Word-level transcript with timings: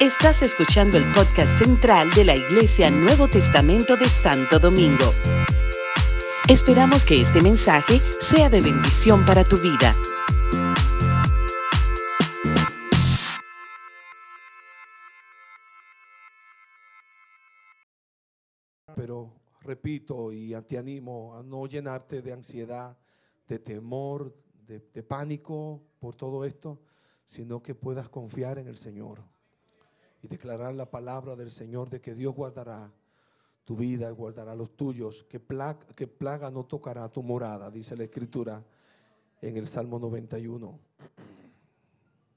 Estás 0.00 0.42
escuchando 0.42 0.98
el 0.98 1.04
podcast 1.12 1.58
central 1.58 2.10
de 2.10 2.24
la 2.24 2.36
Iglesia 2.36 2.90
Nuevo 2.90 3.28
Testamento 3.28 3.96
de 3.96 4.08
Santo 4.08 4.58
Domingo. 4.58 5.12
Esperamos 6.48 7.04
que 7.04 7.20
este 7.22 7.40
mensaje 7.40 8.00
sea 8.20 8.50
de 8.50 8.60
bendición 8.60 9.24
para 9.24 9.44
tu 9.44 9.56
vida. 9.56 9.94
Pero 18.94 19.40
repito 19.62 20.32
y 20.32 20.54
te 20.68 20.76
animo 20.76 21.34
a 21.34 21.42
no 21.42 21.66
llenarte 21.66 22.20
de 22.20 22.32
ansiedad, 22.32 22.96
de 23.48 23.58
temor, 23.58 24.36
de, 24.66 25.02
pánico 25.02 25.82
por 25.98 26.14
todo 26.14 26.44
esto, 26.44 26.80
sino 27.24 27.62
que 27.62 27.74
puedas 27.74 28.08
confiar 28.08 28.58
en 28.58 28.68
el 28.68 28.76
Señor 28.76 29.22
y 30.22 30.28
declarar 30.28 30.74
la 30.74 30.90
palabra 30.90 31.36
del 31.36 31.50
Señor 31.50 31.90
de 31.90 32.00
que 32.00 32.14
Dios 32.14 32.34
guardará 32.34 32.92
tu 33.64 33.76
vida, 33.76 34.10
guardará 34.10 34.54
los 34.54 34.76
tuyos, 34.76 35.24
que 35.24 35.40
plaga, 35.40 35.86
que 35.96 36.06
plaga 36.06 36.50
no 36.50 36.64
tocará 36.64 37.08
tu 37.10 37.22
morada, 37.22 37.70
dice 37.70 37.96
la 37.96 38.04
Escritura 38.04 38.64
en 39.40 39.56
el 39.56 39.66
Salmo 39.66 39.98
91. 39.98 40.78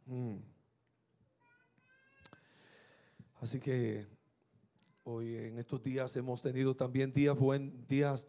Mm. 0.05 0.35
Así 3.39 3.59
que 3.59 4.07
hoy 5.03 5.35
en 5.35 5.59
estos 5.59 5.83
días 5.83 6.15
hemos 6.15 6.41
tenido 6.41 6.75
también 6.75 7.13
días, 7.13 7.37
buen, 7.37 7.85
días 7.87 8.27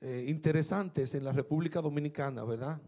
eh, 0.00 0.26
interesantes 0.28 1.14
en 1.14 1.24
la 1.24 1.32
República 1.32 1.80
Dominicana, 1.80 2.44
¿verdad? 2.44 2.80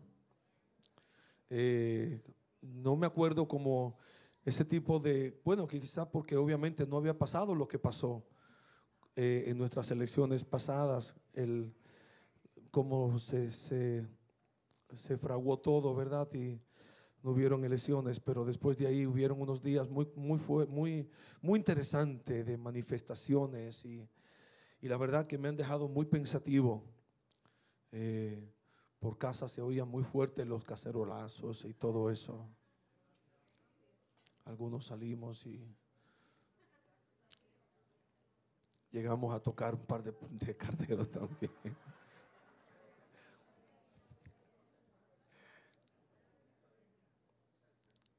Eh, 1.48 2.20
no 2.62 2.96
me 2.96 3.06
acuerdo 3.06 3.46
como 3.46 3.98
ese 4.44 4.64
tipo 4.64 4.98
de, 4.98 5.40
bueno, 5.44 5.66
quizás 5.66 6.06
porque 6.08 6.36
obviamente 6.36 6.86
no 6.86 6.96
había 6.96 7.16
pasado 7.16 7.54
lo 7.54 7.68
que 7.68 7.78
pasó 7.78 8.24
eh, 9.16 9.44
en 9.46 9.58
nuestras 9.58 9.90
elecciones 9.90 10.44
pasadas, 10.44 11.14
el, 11.34 11.74
cómo 12.70 13.18
se, 13.18 13.50
se, 13.50 14.06
fraguó 15.18 15.58
todo, 15.58 15.94
¿verdad? 15.94 16.28
Y 16.32 16.60
no 17.22 17.32
hubieron 17.32 17.64
elecciones, 17.64 18.18
pero 18.20 18.44
después 18.44 18.78
de 18.78 18.86
ahí 18.86 19.06
hubieron 19.06 19.40
unos 19.40 19.62
días 19.62 19.90
muy, 19.90 20.08
muy, 20.16 20.38
muy, 20.68 21.10
muy 21.42 21.58
interesantes 21.58 22.46
de 22.46 22.56
manifestaciones 22.56 23.84
y, 23.84 24.08
y, 24.80 24.88
la 24.88 24.96
verdad 24.96 25.26
que 25.26 25.36
me 25.36 25.48
han 25.48 25.56
dejado 25.56 25.88
muy 25.88 26.06
pensativo. 26.06 26.84
Eh, 27.92 28.42
por 29.00 29.16
casa 29.16 29.48
se 29.48 29.62
oían 29.62 29.88
muy 29.88 30.04
fuertes 30.04 30.46
los 30.46 30.62
cacerolazos 30.62 31.64
y 31.64 31.72
todo 31.72 32.10
eso. 32.10 32.46
Algunos 34.44 34.86
salimos 34.86 35.46
y 35.46 35.66
llegamos 38.90 39.34
a 39.34 39.40
tocar 39.40 39.74
un 39.74 39.86
par 39.86 40.02
de, 40.02 40.14
de 40.30 40.56
carneros 40.56 41.10
también. 41.10 41.50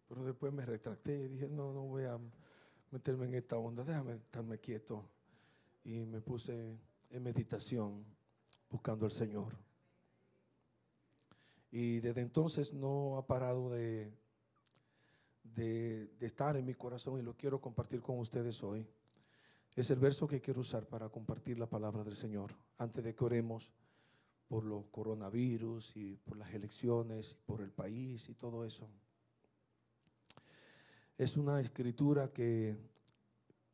Pero 0.08 0.26
después 0.26 0.52
me 0.52 0.66
retracté 0.66 1.14
y 1.14 1.28
dije, 1.28 1.48
no, 1.48 1.72
no 1.72 1.84
voy 1.84 2.06
a 2.06 2.20
meterme 2.90 3.28
en 3.28 3.36
esta 3.36 3.58
onda, 3.58 3.84
déjame 3.84 4.16
estarme 4.16 4.58
quieto. 4.58 5.06
Y 5.84 6.06
me 6.06 6.22
puse 6.22 6.76
en 7.12 7.24
meditación 7.24 8.04
buscando 8.70 9.06
al 9.06 9.12
Señor. 9.12 9.71
Y 11.72 12.02
desde 12.02 12.22
entonces 12.22 12.74
no 12.74 13.18
ha 13.18 13.26
parado 13.26 13.70
de, 13.70 14.14
de, 15.44 16.10
estar 16.20 16.58
en 16.58 16.66
mi 16.66 16.74
corazón 16.74 17.20
y 17.20 17.24
lo 17.24 17.36
quiero 17.36 17.62
compartir 17.62 18.02
con 18.02 18.20
ustedes 18.20 18.62
hoy. 18.64 18.86
Es 19.76 19.90
el 19.90 20.00
verso 20.00 20.28
que 20.28 20.42
quiero 20.42 20.62
usar 20.62 20.86
para 20.86 21.10
compartir 21.10 21.58
la 21.58 21.70
palabra 21.70 22.04
del 22.04 22.16
Señor. 22.16 22.54
Antes 22.78 23.04
de 23.04 23.16
que 23.16 23.24
oremos 23.24 23.72
por 24.50 24.66
los 24.66 24.88
coronavirus 24.88 25.96
y 25.96 26.18
por 26.18 26.36
las 26.36 26.54
elecciones, 26.54 27.32
y 27.32 27.46
por 27.46 27.62
el 27.62 27.72
país 27.72 28.28
y 28.28 28.34
todo 28.34 28.66
eso. 28.66 28.90
Es 31.18 31.38
una 31.38 31.62
escritura 31.62 32.34
que, 32.34 32.76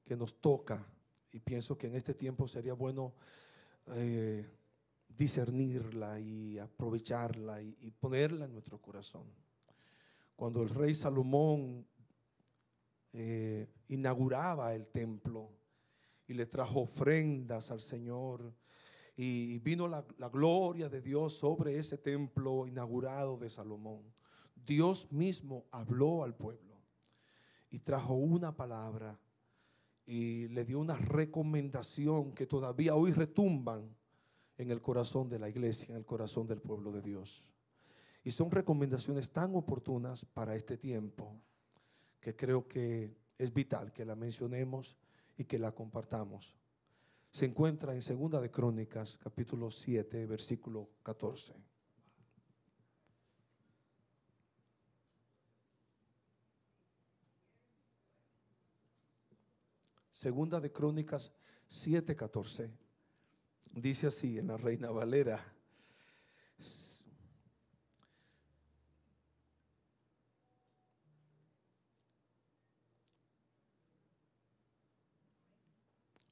que 0.06 0.16
nos 0.16 0.40
toca 0.40 0.86
y 1.32 1.40
pienso 1.40 1.78
que 1.78 1.88
en 1.88 1.96
este 1.96 2.14
tiempo 2.14 2.48
sería 2.48 2.74
bueno 2.74 3.14
eh, 3.96 4.46
discernirla 5.18 6.20
y 6.20 6.60
aprovecharla 6.60 7.62
y, 7.62 7.92
ponerla 8.00 8.46
en 8.46 8.54
nuestro 8.54 8.80
corazón. 8.80 9.24
Cuando 10.36 10.62
el 10.62 10.70
rey 10.70 10.94
Salomón 10.94 11.88
eh, 13.14 13.68
inauguraba 13.88 14.76
el 14.76 14.88
templo 14.88 15.50
y 16.28 16.34
le 16.34 16.46
trajo 16.46 16.82
ofrendas 16.82 17.72
al 17.72 17.82
Señor 17.82 18.54
y 19.16 19.58
vino 19.60 19.88
la, 19.88 20.06
la 20.20 20.30
gloria 20.30 20.90
de 20.90 21.02
Dios 21.02 21.34
sobre 21.34 21.80
ese 21.80 21.98
templo 21.98 22.68
inaugurado 22.68 23.38
de 23.38 23.50
Salomón, 23.50 24.04
Dios 24.56 25.12
mismo 25.12 25.66
habló 25.72 26.24
al 26.24 26.36
pueblo 26.36 26.78
y 27.72 27.80
trajo 27.80 28.14
una 28.14 28.56
palabra 28.56 29.20
y 30.06 30.48
le 30.50 30.64
dio 30.64 30.80
una 30.80 30.96
recomendación 30.96 32.34
que 32.34 32.46
todavía 32.46 32.94
hoy 32.94 33.12
retumban 33.12 33.97
en 34.58 34.72
el 34.72 34.82
corazón 34.82 35.30
de 35.30 35.40
la 35.40 35.50
iglesia, 35.50 35.92
en 35.92 35.98
el 35.98 36.06
corazón 36.06 36.48
del 36.48 36.62
pueblo 36.62 36.92
de 36.92 37.02
Dios. 37.02 37.46
Y 38.24 38.32
son 38.32 38.52
recomendaciones 38.52 39.32
tan 39.32 39.56
oportunas 39.56 40.26
para 40.26 40.56
este 40.56 40.78
tiempo 40.78 41.40
que 42.20 42.36
creo 42.36 42.68
que 42.68 43.16
es 43.38 43.54
vital 43.54 43.94
que 43.94 44.06
la 44.06 44.16
mencionemos 44.16 44.98
y 45.38 45.46
que 45.46 45.60
la 45.60 45.72
compartamos. 45.72 46.56
Se 47.32 47.46
encuentra 47.46 47.94
en 47.94 48.02
Segunda 48.02 48.42
de 48.42 48.50
Crónicas, 48.50 49.18
capítulo 49.18 49.70
7, 49.70 50.26
versículo 50.26 50.90
14. 51.04 51.54
Segunda 60.12 60.60
de 60.60 60.72
Crónicas 60.72 61.32
7:14. 61.70 62.87
Dice 63.78 64.08
así 64.08 64.40
en 64.40 64.48
la 64.48 64.58
Reina 64.58 64.90
Valera. 64.90 65.40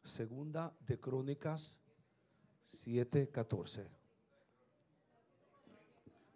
Segunda 0.04 0.76
de 0.80 1.00
Crónicas 1.00 1.78
7:14. 2.66 3.88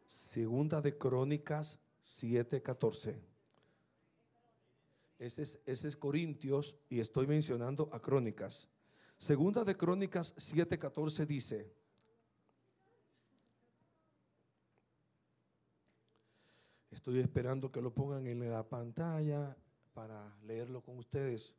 Segunda 0.06 0.80
de 0.80 0.96
Crónicas 0.96 1.80
7:14. 2.06 3.20
Ese 5.18 5.42
es, 5.42 5.60
ese 5.66 5.88
es 5.88 5.98
Corintios 5.98 6.76
y 6.88 7.00
estoy 7.00 7.26
mencionando 7.26 7.90
a 7.92 8.00
Crónicas. 8.00 8.69
Segunda 9.20 9.66
de 9.66 9.76
Crónicas 9.76 10.34
7:14 10.38 11.26
dice, 11.26 11.70
estoy 16.90 17.20
esperando 17.20 17.70
que 17.70 17.82
lo 17.82 17.94
pongan 17.94 18.26
en 18.28 18.50
la 18.50 18.64
pantalla 18.64 19.58
para 19.94 20.34
leerlo 20.44 20.82
con 20.82 20.98
ustedes, 20.98 21.54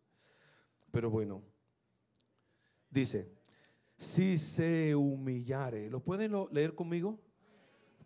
pero 0.90 1.10
bueno, 1.10 1.42
dice, 2.88 3.30
si 3.94 4.38
se 4.38 4.96
humillare, 4.96 5.90
¿lo 5.90 6.00
pueden 6.00 6.32
leer 6.52 6.74
conmigo? 6.74 7.20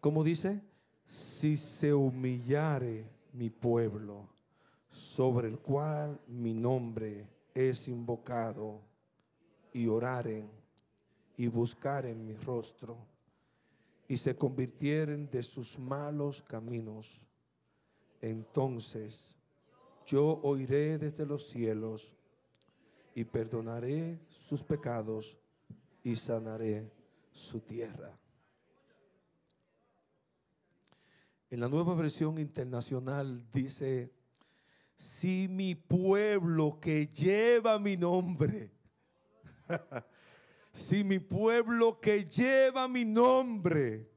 ¿Cómo 0.01 0.25
dice? 0.25 0.63
Si 1.07 1.57
se 1.57 1.95
humillare 1.95 3.09
mi 3.33 3.51
pueblo, 3.51 4.29
sobre 4.89 5.47
el 5.47 5.61
cual 5.61 6.21
mi 6.27 6.55
nombre 6.55 7.29
es 7.55 7.87
invocado, 7.87 8.94
y 9.75 9.89
oraren 9.89 10.49
y 11.37 11.49
buscaren 11.49 12.25
mi 12.25 12.35
rostro 12.37 12.97
y 14.09 14.17
se 14.17 14.37
convirtieren 14.37 15.29
de 15.29 15.43
sus 15.43 15.79
malos 15.79 16.41
caminos, 16.41 17.27
entonces 18.23 19.37
yo 20.07 20.41
oiré 20.43 20.97
desde 20.97 21.27
los 21.27 21.49
cielos 21.49 22.15
y 23.15 23.25
perdonaré 23.25 24.21
sus 24.29 24.63
pecados 24.63 25.37
y 26.05 26.15
sanaré 26.15 26.91
su 27.33 27.61
tierra. 27.61 28.17
En 31.51 31.61
la 31.61 31.69
nueva 31.69 31.95
versión 31.95 32.39
internacional 32.39 33.45
dice, 33.53 34.13
si 34.97 35.49
mi 35.49 35.75
pueblo 35.75 36.79
que 36.81 37.07
lleva 37.07 37.79
mi 37.79 37.97
nombre, 37.97 38.74
si 40.73 41.05
mi 41.05 41.19
pueblo 41.19 42.01
que 42.01 42.25
lleva 42.25 42.89
mi 42.89 43.05
nombre 43.05 44.11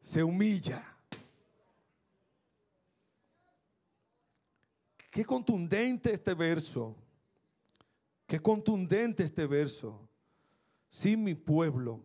se 0.00 0.22
humilla, 0.22 0.82
qué 5.10 5.24
contundente 5.24 6.12
este 6.12 6.34
verso. 6.34 6.96
Qué 8.26 8.40
contundente 8.40 9.22
este 9.22 9.46
verso. 9.46 10.08
Sí, 10.88 11.16
mi 11.16 11.34
pueblo. 11.34 12.00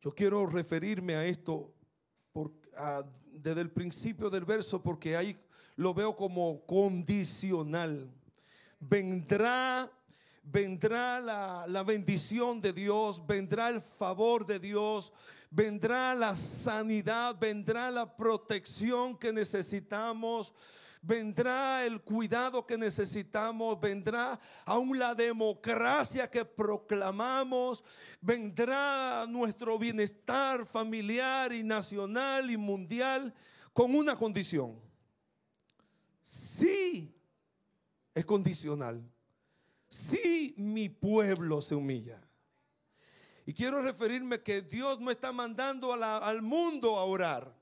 Yo 0.00 0.14
quiero 0.14 0.46
referirme 0.46 1.14
a 1.14 1.24
esto 1.24 1.72
desde 3.32 3.60
el 3.60 3.70
principio 3.70 4.30
del 4.30 4.44
verso 4.44 4.82
porque 4.82 5.16
ahí 5.16 5.38
lo 5.76 5.94
veo 5.94 6.16
como 6.16 6.64
condicional. 6.66 8.10
Vendrá, 8.80 9.90
vendrá 10.46 11.20
la, 11.20 11.66
la 11.68 11.82
bendición 11.82 12.60
de 12.60 12.72
Dios, 12.72 13.26
vendrá 13.26 13.68
el 13.68 13.80
favor 13.80 14.46
de 14.46 14.58
Dios, 14.58 15.12
vendrá 15.50 16.14
la 16.14 16.34
sanidad, 16.34 17.36
vendrá 17.38 17.90
la 17.90 18.16
protección 18.16 19.16
que 19.18 19.32
necesitamos 19.32 20.52
vendrá 21.06 21.86
el 21.86 22.02
cuidado 22.02 22.66
que 22.66 22.76
necesitamos, 22.76 23.78
vendrá 23.80 24.40
aún 24.64 24.98
la 24.98 25.14
democracia 25.14 26.28
que 26.28 26.44
proclamamos, 26.44 27.84
vendrá 28.20 29.24
nuestro 29.28 29.78
bienestar 29.78 30.66
familiar 30.66 31.52
y 31.52 31.62
nacional 31.62 32.50
y 32.50 32.56
mundial 32.56 33.32
con 33.72 33.94
una 33.94 34.16
condición. 34.16 34.80
Sí, 36.22 37.14
es 38.12 38.24
condicional. 38.24 39.00
Si 39.96 40.54
mi 40.58 40.88
pueblo 40.88 41.62
se 41.62 41.74
humilla. 41.74 42.20
Y 43.46 43.54
quiero 43.54 43.80
referirme 43.80 44.42
que 44.42 44.62
Dios 44.62 45.00
no 45.00 45.10
está 45.10 45.32
mandando 45.32 45.92
al 45.92 46.42
mundo 46.42 46.98
a 46.98 47.04
orar 47.04 47.56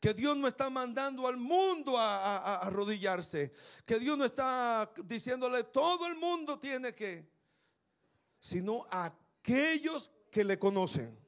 que 0.00 0.14
Dios 0.14 0.34
no 0.34 0.48
está 0.48 0.70
mandando 0.70 1.28
al 1.28 1.36
mundo 1.36 1.98
a, 1.98 2.56
arrodillarse, 2.56 3.52
que 3.84 3.98
Dios 3.98 4.16
no 4.16 4.24
está 4.24 4.90
diciéndole 5.04 5.62
todo 5.64 6.06
el 6.06 6.16
mundo 6.16 6.58
tiene 6.58 6.94
que, 6.94 7.30
sino 8.38 8.86
aquellos 8.90 10.10
que 10.30 10.42
le 10.42 10.58
conocen, 10.58 11.18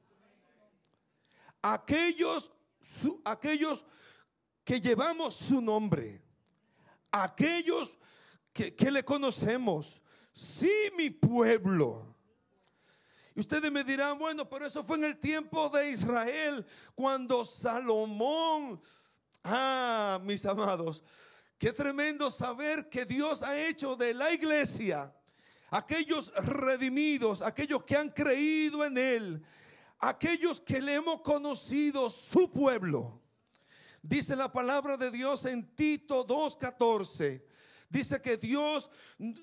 aquellos, 1.61 2.51
aquellos 3.23 3.85
que 4.63 4.81
llevamos 4.81 5.35
su 5.35 5.61
nombre, 5.61 6.23
aquellos 7.11 7.99
que, 8.51 8.75
que 8.75 8.89
le 8.89 9.05
conocemos, 9.05 10.01
sí 10.33 10.91
mi 10.97 11.09
pueblo 11.09 12.13
y 13.35 13.39
ustedes 13.39 13.71
me 13.71 13.83
dirán, 13.83 14.19
bueno, 14.19 14.47
pero 14.47 14.67
eso 14.67 14.83
fue 14.83 14.97
en 14.97 15.05
el 15.05 15.19
tiempo 15.19 15.67
de 15.69 15.89
Israel, 15.89 16.65
cuando 16.93 17.43
Salomón, 17.43 18.79
ah, 19.43 20.19
mis 20.23 20.45
amados, 20.45 21.03
qué 21.57 21.73
tremendo 21.73 22.29
saber 22.29 22.89
que 22.89 23.05
Dios 23.05 23.41
ha 23.41 23.59
hecho 23.59 23.95
de 23.95 24.13
la 24.13 24.31
iglesia, 24.31 25.11
aquellos 25.71 26.31
redimidos, 26.35 27.41
aquellos 27.41 27.83
que 27.83 27.97
han 27.97 28.09
creído 28.09 28.85
en 28.85 28.99
Él, 28.99 29.43
aquellos 29.97 30.61
que 30.61 30.79
le 30.79 30.95
hemos 30.95 31.21
conocido 31.21 32.11
su 32.11 32.51
pueblo. 32.51 33.19
Dice 34.03 34.35
la 34.35 34.51
palabra 34.51 34.95
de 34.95 35.09
Dios 35.09 35.45
en 35.45 35.73
Tito 35.75 36.27
2.14. 36.27 37.41
Dice 37.93 38.19
que 38.19 38.37
Dios, 38.37 38.89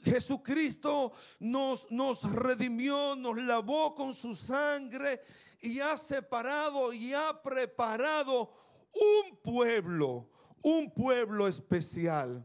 Jesucristo, 0.03 1.13
nos, 1.39 1.89
nos 1.89 2.21
redimió, 2.33 3.15
nos 3.15 3.37
lavó 3.37 3.95
con 3.95 4.13
su 4.13 4.35
sangre 4.35 5.21
y 5.61 5.79
ha 5.79 5.97
separado 5.97 6.93
y 6.93 7.15
ha 7.15 7.41
preparado 7.45 8.53
un 8.93 9.37
pueblo, 9.37 10.29
un 10.63 10.93
pueblo 10.93 11.47
especial. 11.47 12.45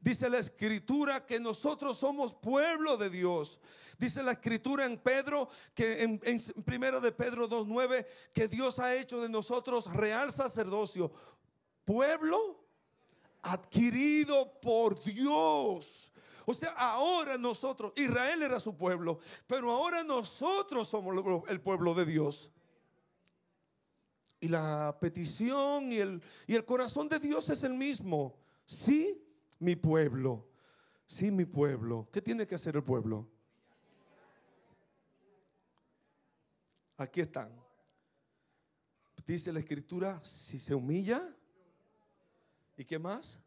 Dice 0.00 0.28
la 0.28 0.38
escritura 0.38 1.24
que 1.24 1.38
nosotros 1.38 1.96
somos 1.96 2.34
pueblo 2.34 2.96
de 2.96 3.08
Dios. 3.08 3.60
Dice 4.00 4.24
la 4.24 4.32
escritura 4.32 4.84
en 4.84 4.98
Pedro, 4.98 5.48
que 5.76 6.02
en, 6.02 6.20
en 6.24 6.40
primero 6.64 7.00
de 7.00 7.12
Pedro 7.12 7.48
2.9, 7.48 8.04
que 8.34 8.48
Dios 8.48 8.80
ha 8.80 8.96
hecho 8.96 9.22
de 9.22 9.28
nosotros 9.28 9.86
real 9.92 10.32
sacerdocio, 10.32 11.12
pueblo 11.84 12.65
adquirido 13.52 14.60
por 14.60 15.02
Dios. 15.02 16.12
O 16.44 16.54
sea, 16.54 16.70
ahora 16.70 17.36
nosotros, 17.36 17.92
Israel 17.96 18.42
era 18.42 18.60
su 18.60 18.76
pueblo, 18.76 19.18
pero 19.46 19.70
ahora 19.70 20.04
nosotros 20.04 20.86
somos 20.88 21.16
el 21.48 21.60
pueblo 21.60 21.94
de 21.94 22.06
Dios. 22.06 22.50
Y 24.38 24.48
la 24.48 24.96
petición 25.00 25.90
y 25.90 25.96
el, 25.96 26.22
y 26.46 26.54
el 26.54 26.64
corazón 26.64 27.08
de 27.08 27.18
Dios 27.18 27.48
es 27.50 27.64
el 27.64 27.74
mismo. 27.74 28.38
Sí, 28.64 29.20
mi 29.58 29.74
pueblo. 29.74 30.46
Sí, 31.06 31.30
mi 31.30 31.44
pueblo. 31.44 32.08
¿Qué 32.12 32.22
tiene 32.22 32.46
que 32.46 32.54
hacer 32.54 32.76
el 32.76 32.84
pueblo? 32.84 33.28
Aquí 36.96 37.20
están. 37.20 37.52
Dice 39.26 39.52
la 39.52 39.58
escritura, 39.58 40.22
si 40.22 40.58
se 40.60 40.74
humilla, 40.74 41.35
¿Y 42.76 42.84
qué 42.84 42.98
más? 42.98 43.38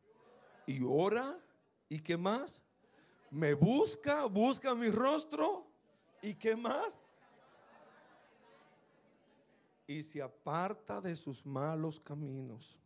Y 0.66 0.84
ora. 0.84 1.38
¿Y 1.88 2.00
qué 2.00 2.18
más? 2.18 2.64
Me 3.32 3.54
busca, 3.54 4.26
busca 4.26 4.76
mi 4.76 4.90
rostro. 4.90 5.68
¿Y 6.22 6.34
qué 6.34 6.56
más? 6.56 7.02
Y 9.88 10.04
se 10.04 10.22
aparta 10.22 11.02
de 11.02 11.16
sus 11.16 11.46
malos 11.46 12.00
caminos. 12.00 12.80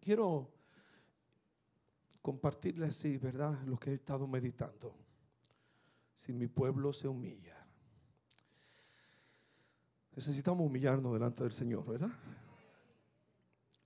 Quiero 0.00 0.50
compartirle 2.20 2.86
así, 2.86 3.16
¿verdad? 3.16 3.58
Lo 3.64 3.78
que 3.78 3.90
he 3.90 3.94
estado 3.94 4.26
meditando. 4.26 4.94
Si 6.14 6.32
mi 6.32 6.46
pueblo 6.46 6.92
se 6.92 7.08
humilla. 7.08 7.56
Necesitamos 10.14 10.66
humillarnos 10.66 11.12
delante 11.12 11.42
del 11.42 11.52
Señor, 11.52 11.86
¿verdad? 11.86 12.10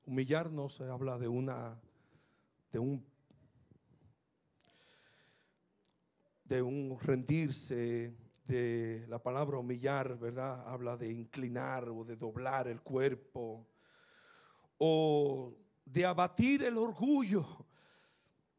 Humillarnos 0.04 0.74
se 0.74 0.84
habla 0.84 1.18
de 1.18 1.28
una 1.28 1.80
de 2.72 2.78
un 2.78 3.04
de 6.44 6.60
un 6.60 6.98
rendirse, 7.00 8.14
de 8.44 9.06
la 9.08 9.22
palabra 9.22 9.58
humillar, 9.58 10.18
¿verdad? 10.18 10.68
Habla 10.68 10.96
de 10.96 11.10
inclinar 11.10 11.88
o 11.88 12.04
de 12.04 12.16
doblar 12.16 12.68
el 12.68 12.82
cuerpo 12.82 13.66
o 14.78 15.56
de 15.84 16.04
abatir 16.04 16.64
el 16.64 16.76
orgullo, 16.76 17.66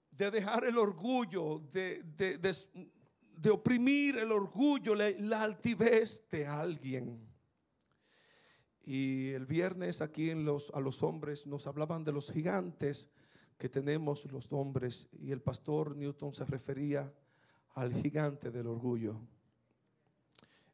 de 0.09 0.31
dejar 0.31 0.63
el 0.65 0.77
orgullo, 0.77 1.59
de, 1.71 2.01
de, 2.03 3.49
oprimir 3.51 4.17
el 4.17 4.31
orgullo, 4.31 4.95
la 4.95 5.43
altivez 5.43 6.27
de 6.31 6.47
alguien. 6.47 7.32
Y 8.85 9.29
el 9.29 9.45
viernes 9.45 10.01
aquí 10.01 10.29
en 10.29 10.43
los, 10.43 10.69
a 10.73 10.79
los 10.81 11.03
hombres 11.03 11.47
nos 11.47 11.67
hablaban 11.67 12.03
de 12.03 12.11
los 12.11 12.31
gigantes 12.31 13.09
que 13.57 13.69
tenemos 13.69 14.29
los 14.29 14.51
hombres 14.51 15.07
y 15.13 15.31
el 15.31 15.41
pastor 15.41 15.95
Newton 15.95 16.33
se 16.33 16.43
refería 16.43 17.13
al 17.75 17.93
gigante 17.93 18.51
del 18.51 18.67
orgullo. 18.67 19.15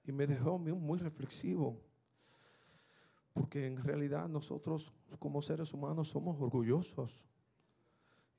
Y 0.05 0.11
me 0.11 0.25
dejó 0.25 0.57
muy 0.57 0.97
reflexivo, 0.97 1.79
porque 3.31 3.67
en 3.67 3.77
realidad 3.83 4.27
nosotros 4.27 4.91
como 5.19 5.43
seres 5.43 5.71
humanos 5.71 6.07
somos 6.07 6.41
orgullosos 6.41 7.21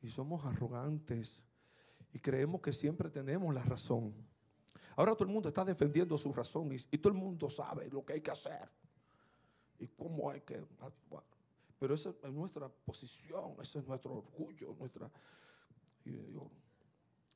y 0.02 0.08
somos 0.08 0.44
arrogantes 0.44 1.44
y 2.12 2.18
creemos 2.18 2.60
que 2.60 2.72
siempre 2.72 3.08
tenemos 3.08 3.54
la 3.54 3.62
razón. 3.62 4.12
Ahora 4.96 5.12
todo 5.12 5.28
el 5.28 5.32
mundo 5.32 5.48
está 5.48 5.64
defendiendo 5.64 6.18
su 6.18 6.32
razón 6.32 6.72
y, 6.72 6.76
y 6.90 6.98
todo 6.98 7.12
el 7.12 7.18
mundo 7.20 7.48
sabe 7.48 7.88
lo 7.88 8.04
que 8.04 8.14
hay 8.14 8.20
que 8.20 8.32
hacer 8.32 8.79
y 9.80 9.88
cómo 9.88 10.30
hay 10.30 10.42
que 10.42 10.56
actuar. 10.80 11.24
Pero 11.78 11.94
esa 11.94 12.14
es 12.22 12.32
nuestra 12.32 12.68
posición, 12.68 13.56
ese 13.60 13.80
es 13.80 13.86
nuestro 13.86 14.14
orgullo, 14.14 14.76
nuestra... 14.78 15.10
Y, 16.04 16.38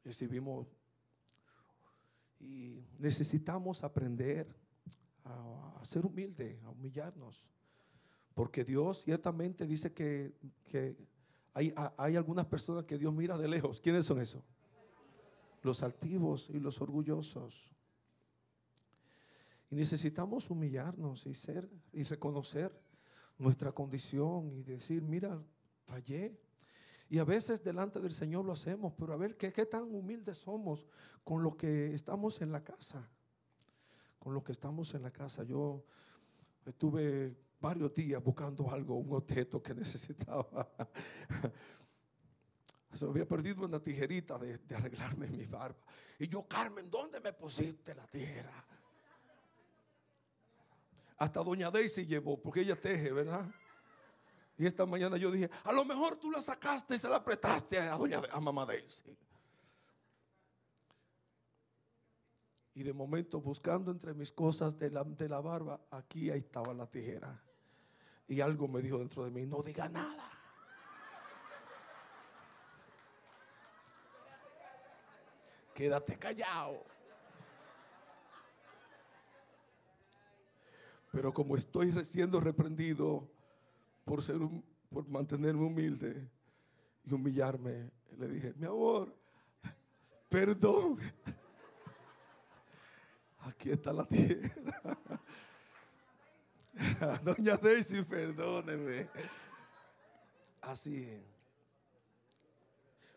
recibimos 0.04 0.66
y 2.38 2.84
necesitamos 2.98 3.82
aprender 3.82 4.54
a, 5.24 5.80
ser 5.82 6.04
humilde, 6.04 6.60
a 6.64 6.70
humillarnos. 6.70 7.48
Porque 8.34 8.64
Dios 8.64 9.02
ciertamente 9.02 9.66
dice 9.66 9.92
que, 9.94 10.34
que 10.64 10.96
hay, 11.54 11.72
hay, 11.96 12.16
algunas 12.16 12.44
personas 12.44 12.84
que 12.84 12.98
Dios 12.98 13.14
mira 13.14 13.38
de 13.38 13.48
lejos. 13.48 13.80
¿Quiénes 13.80 14.04
son 14.04 14.20
esos? 14.20 14.42
Los 15.62 15.82
altivos 15.82 16.50
y 16.50 16.60
los 16.60 16.80
orgullosos. 16.82 17.73
Y 19.70 19.76
necesitamos 19.76 20.50
humillarnos 20.50 21.26
y 21.26 21.34
ser 21.34 21.68
y 21.92 22.02
reconocer 22.02 22.78
nuestra 23.38 23.72
condición 23.72 24.50
y 24.52 24.62
decir, 24.62 25.02
mira, 25.02 25.42
fallé. 25.86 26.38
Y 27.08 27.18
a 27.18 27.24
veces 27.24 27.62
delante 27.62 28.00
del 28.00 28.12
Señor 28.12 28.44
lo 28.44 28.52
hacemos, 28.52 28.92
pero 28.96 29.12
a 29.12 29.16
ver 29.16 29.36
qué, 29.36 29.52
qué 29.52 29.66
tan 29.66 29.82
humildes 29.94 30.38
somos 30.38 30.86
con 31.22 31.42
lo 31.42 31.56
que 31.56 31.94
estamos 31.94 32.40
en 32.40 32.52
la 32.52 32.62
casa. 32.62 33.08
Con 34.18 34.34
lo 34.34 34.42
que 34.42 34.52
estamos 34.52 34.94
en 34.94 35.02
la 35.02 35.10
casa. 35.10 35.44
Yo 35.44 35.84
estuve 36.64 37.36
varios 37.60 37.92
días 37.94 38.22
buscando 38.22 38.70
algo, 38.70 38.96
un 38.96 39.12
objeto 39.14 39.62
que 39.62 39.74
necesitaba. 39.74 40.68
Se 42.92 43.04
me 43.06 43.10
había 43.10 43.26
perdido 43.26 43.64
una 43.64 43.80
tijerita 43.80 44.38
de, 44.38 44.58
de 44.58 44.76
arreglarme 44.76 45.28
mi 45.28 45.46
barba. 45.46 45.84
Y 46.18 46.28
yo, 46.28 46.46
Carmen, 46.46 46.88
¿dónde 46.90 47.20
me 47.20 47.32
pusiste 47.32 47.94
la 47.94 48.06
tijera? 48.06 48.64
Hasta 51.16 51.42
doña 51.42 51.70
Daisy 51.70 52.06
llevó, 52.06 52.40
porque 52.40 52.60
ella 52.60 52.80
teje, 52.80 53.12
¿verdad? 53.12 53.46
Y 54.56 54.66
esta 54.66 54.86
mañana 54.86 55.16
yo 55.16 55.30
dije, 55.30 55.50
a 55.64 55.72
lo 55.72 55.84
mejor 55.84 56.16
tú 56.16 56.30
la 56.30 56.40
sacaste 56.40 56.96
y 56.96 56.98
se 56.98 57.08
la 57.08 57.16
apretaste 57.16 57.78
a, 57.78 57.96
doña, 57.96 58.22
a 58.30 58.40
mamá 58.40 58.64
Daisy. 58.64 59.16
Y 62.74 62.82
de 62.82 62.92
momento 62.92 63.40
buscando 63.40 63.90
entre 63.90 64.14
mis 64.14 64.32
cosas 64.32 64.78
de 64.78 64.90
la, 64.90 65.04
de 65.04 65.28
la 65.28 65.40
barba, 65.40 65.80
aquí 65.90 66.30
ahí 66.30 66.40
estaba 66.40 66.74
la 66.74 66.86
tijera. 66.86 67.40
Y 68.26 68.40
algo 68.40 68.66
me 68.66 68.82
dijo 68.82 68.98
dentro 68.98 69.24
de 69.24 69.30
mí, 69.30 69.46
no 69.46 69.62
diga 69.62 69.88
nada. 69.88 70.30
Quédate 75.74 76.16
callado. 76.16 76.93
Pero 81.14 81.32
como 81.32 81.56
estoy 81.56 81.92
siendo 82.04 82.40
reprendido 82.40 83.30
por, 84.04 84.20
ser 84.20 84.36
por 84.90 85.06
mantenerme 85.06 85.64
humilde 85.64 86.28
y 87.04 87.14
humillarme, 87.14 87.88
le 88.18 88.28
dije, 88.28 88.52
mi 88.56 88.66
amor, 88.66 89.14
perdón. 90.28 90.98
Aquí 93.38 93.70
está 93.70 93.92
la 93.92 94.04
tierra. 94.04 94.98
Doña 97.22 97.56
Daisy, 97.58 98.02
perdóneme. 98.02 99.08
Así 100.62 101.22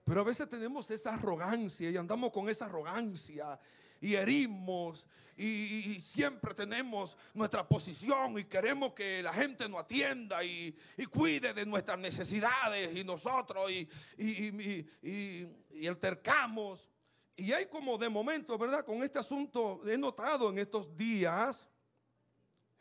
Pero 0.04 0.22
a 0.22 0.24
veces 0.24 0.48
tenemos 0.48 0.92
esa 0.92 1.16
arrogancia 1.16 1.90
y 1.90 1.98
andamos 1.98 2.30
con 2.30 2.48
esa 2.48 2.66
arrogancia 2.66 3.60
y 4.02 4.16
herimos 4.16 5.06
y, 5.38 6.00
siempre 6.00 6.54
tenemos 6.56 7.16
nuestra 7.34 7.68
posición 7.68 8.40
y 8.40 8.46
queremos 8.46 8.94
que 8.94 9.22
la 9.22 9.32
gente 9.32 9.70
nos 9.70 9.82
atienda 9.82 10.44
y, 10.44 10.76
cuide 11.12 11.54
de 11.54 11.66
nuestras 11.66 12.00
necesidades 12.00 12.96
y 12.96 13.04
nosotros 13.04 13.72
y, 13.72 13.88
y 14.18 15.88
altercamos. 15.88 16.90
Y 17.36 17.52
hay 17.54 17.68
como 17.68 18.00
de 18.00 18.10
momento, 18.10 18.58
¿verdad? 18.58 18.84
Con 18.84 19.04
este 19.04 19.20
asunto 19.20 19.82
he 19.88 19.96
notado 19.96 20.50
en 20.50 20.58
estos 20.58 20.98
días, 20.98 21.68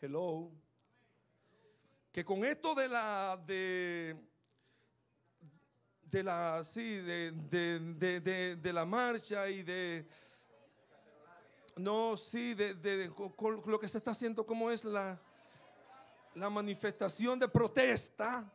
hello, 0.00 0.50
que 2.10 2.24
con 2.24 2.42
esto 2.42 2.74
de 2.74 2.88
la, 2.88 3.38
de, 3.46 4.16
de 6.04 6.22
la, 6.22 6.64
sí, 6.64 6.82
de, 6.82 7.32
de, 7.32 8.56
de 8.56 8.72
la 8.72 8.86
marcha 8.86 9.50
y 9.50 9.62
de 9.62 10.06
no, 11.76 12.16
sí, 12.16 12.54
de, 12.54 13.10
lo 13.66 13.78
que 13.78 13.88
se 13.88 13.98
está 13.98 14.12
haciendo, 14.12 14.46
como 14.46 14.70
es 14.70 14.82
la, 14.82 15.20
la 16.34 16.48
manifestación 16.48 17.38
de 17.38 17.48
protesta. 17.48 18.50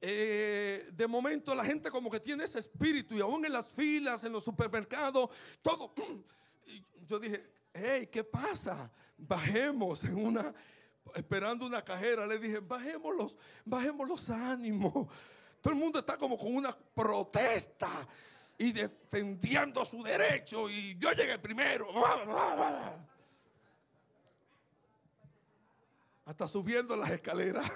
Eh, 0.00 0.88
de 0.92 1.08
momento 1.08 1.54
la 1.56 1.64
gente 1.64 1.90
como 1.90 2.08
que 2.08 2.20
tiene 2.20 2.44
ese 2.44 2.60
espíritu 2.60 3.16
y 3.16 3.20
aún 3.20 3.44
en 3.44 3.52
las 3.52 3.68
filas, 3.68 4.22
en 4.24 4.32
los 4.32 4.44
supermercados, 4.44 5.30
todo. 5.62 5.92
Yo 7.08 7.18
dije, 7.18 7.52
hey, 7.72 8.08
¿qué 8.10 8.22
pasa? 8.24 8.90
Bajemos 9.16 10.04
en 10.04 10.14
una, 10.14 10.52
esperando 11.14 11.66
una 11.66 11.84
cajera, 11.84 12.26
le 12.26 12.38
dije, 12.38 12.58
bajemos 12.60 13.14
los, 13.16 13.36
bajemos 13.64 14.08
los 14.08 14.30
ánimos. 14.30 15.08
Todo 15.60 15.72
el 15.72 15.80
mundo 15.80 15.98
está 15.98 16.16
como 16.16 16.36
con 16.38 16.54
una 16.54 16.76
protesta 16.94 18.06
y 18.58 18.72
defendiendo 18.72 19.84
su 19.84 20.02
derecho 20.02 20.68
y 20.68 20.98
yo 20.98 21.12
llegué 21.12 21.38
primero. 21.38 21.88
Hasta 26.24 26.48
subiendo 26.48 26.96
las 26.96 27.10
escaleras. 27.10 27.64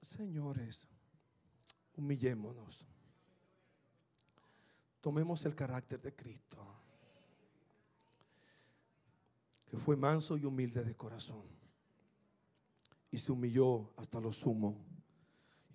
Señores, 0.00 0.88
humillémonos. 1.94 2.86
Tomemos 5.02 5.44
el 5.44 5.54
carácter 5.54 6.00
de 6.00 6.16
Cristo, 6.16 6.66
que 9.66 9.76
fue 9.76 9.94
manso 9.94 10.36
y 10.36 10.44
humilde 10.44 10.82
de 10.82 10.96
corazón 10.96 11.44
y 13.10 13.18
se 13.18 13.30
humilló 13.30 13.92
hasta 13.96 14.20
lo 14.20 14.32
sumo 14.32 14.95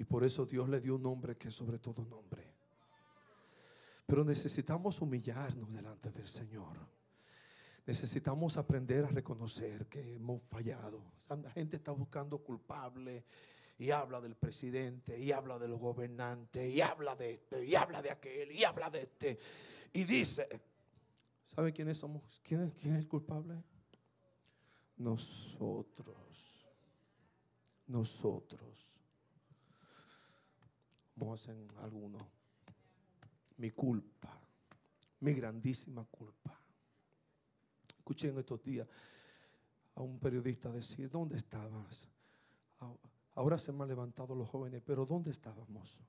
y 0.02 0.04
por 0.04 0.24
eso 0.24 0.48
Dios 0.48 0.68
le 0.68 0.82
dio 0.82 0.96
un 0.96 1.04
nombre 1.04 1.38
que 1.38 1.50
es 1.50 1.54
sobre 1.54 1.78
todo 1.78 2.04
nombre. 2.04 2.44
Pero 4.08 4.24
necesitamos 4.24 5.00
humillarnos 5.00 5.72
delante 5.72 6.10
del 6.10 6.28
Señor. 6.28 6.76
Necesitamos 7.86 8.58
aprender 8.58 9.06
a 9.06 9.10
reconocer 9.10 9.86
que 9.86 10.16
hemos 10.16 10.42
fallado. 10.42 11.04
La 11.30 11.52
gente 11.52 11.76
está 11.76 11.92
buscando 11.92 12.40
culpable 12.40 13.26
y 13.78 13.92
habla 13.92 14.20
del 14.20 14.34
presidente 14.34 15.20
y 15.20 15.32
habla 15.32 15.60
de 15.60 15.68
los 15.68 15.80
gobernantes 15.80 16.74
y 16.74 16.82
habla 16.82 17.16
de 17.16 17.34
este 17.34 17.64
y 17.64 17.76
habla 17.76 18.02
de 18.02 18.10
aquel 18.10 18.52
y 18.52 18.64
habla 18.64 18.90
de 18.90 19.04
este 19.04 19.38
y 19.94 20.04
dice, 20.04 20.48
¿sabe 21.46 21.72
quiénes 21.72 22.00
somos? 22.00 22.42
¿Quién 22.44 22.72
quién 22.72 22.94
es 22.94 23.00
el 23.02 23.08
culpable? 23.08 23.62
Nosotros. 24.98 26.18
Nosotros 27.86 28.91
como 31.22 31.36
hacen 31.36 31.68
algunos, 31.84 32.24
mi 33.58 33.70
culpa, 33.70 34.42
mi 35.20 35.34
grandísima 35.34 36.04
culpa. 36.06 36.60
Escuché 37.96 38.30
en 38.30 38.40
estos 38.40 38.64
días 38.64 38.88
a 39.94 40.02
un 40.02 40.18
periodista 40.18 40.72
decir, 40.72 41.12
¿dónde 41.12 41.36
estabas? 41.36 42.10
Ahora 43.36 43.60
se 43.60 43.72
me 43.72 43.84
han 43.84 43.90
levantado 43.90 44.34
los 44.34 44.50
jóvenes, 44.50 44.82
pero 44.84 45.06
¿dónde 45.06 45.30
estábamos? 45.30 46.00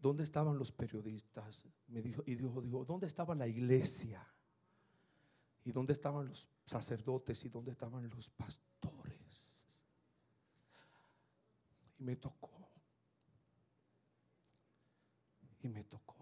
¿Dónde 0.00 0.24
estaban 0.24 0.58
los 0.58 0.72
periodistas? 0.72 1.64
Me 1.86 2.02
dijo, 2.02 2.24
y 2.26 2.34
dijo, 2.34 2.60
dijo, 2.60 2.84
¿dónde 2.84 3.06
estaba 3.06 3.36
la 3.36 3.46
iglesia? 3.46 4.26
¿Y 5.64 5.70
dónde 5.70 5.92
estaban 5.92 6.26
los 6.26 6.48
sacerdotes? 6.66 7.44
¿Y 7.44 7.50
dónde 7.50 7.70
estaban 7.70 8.10
los 8.10 8.28
pastores? 8.30 9.54
Y 12.00 12.02
me 12.02 12.16
tocó 12.16 12.59
y 15.62 15.68
me 15.68 15.84
tocó. 15.84 16.16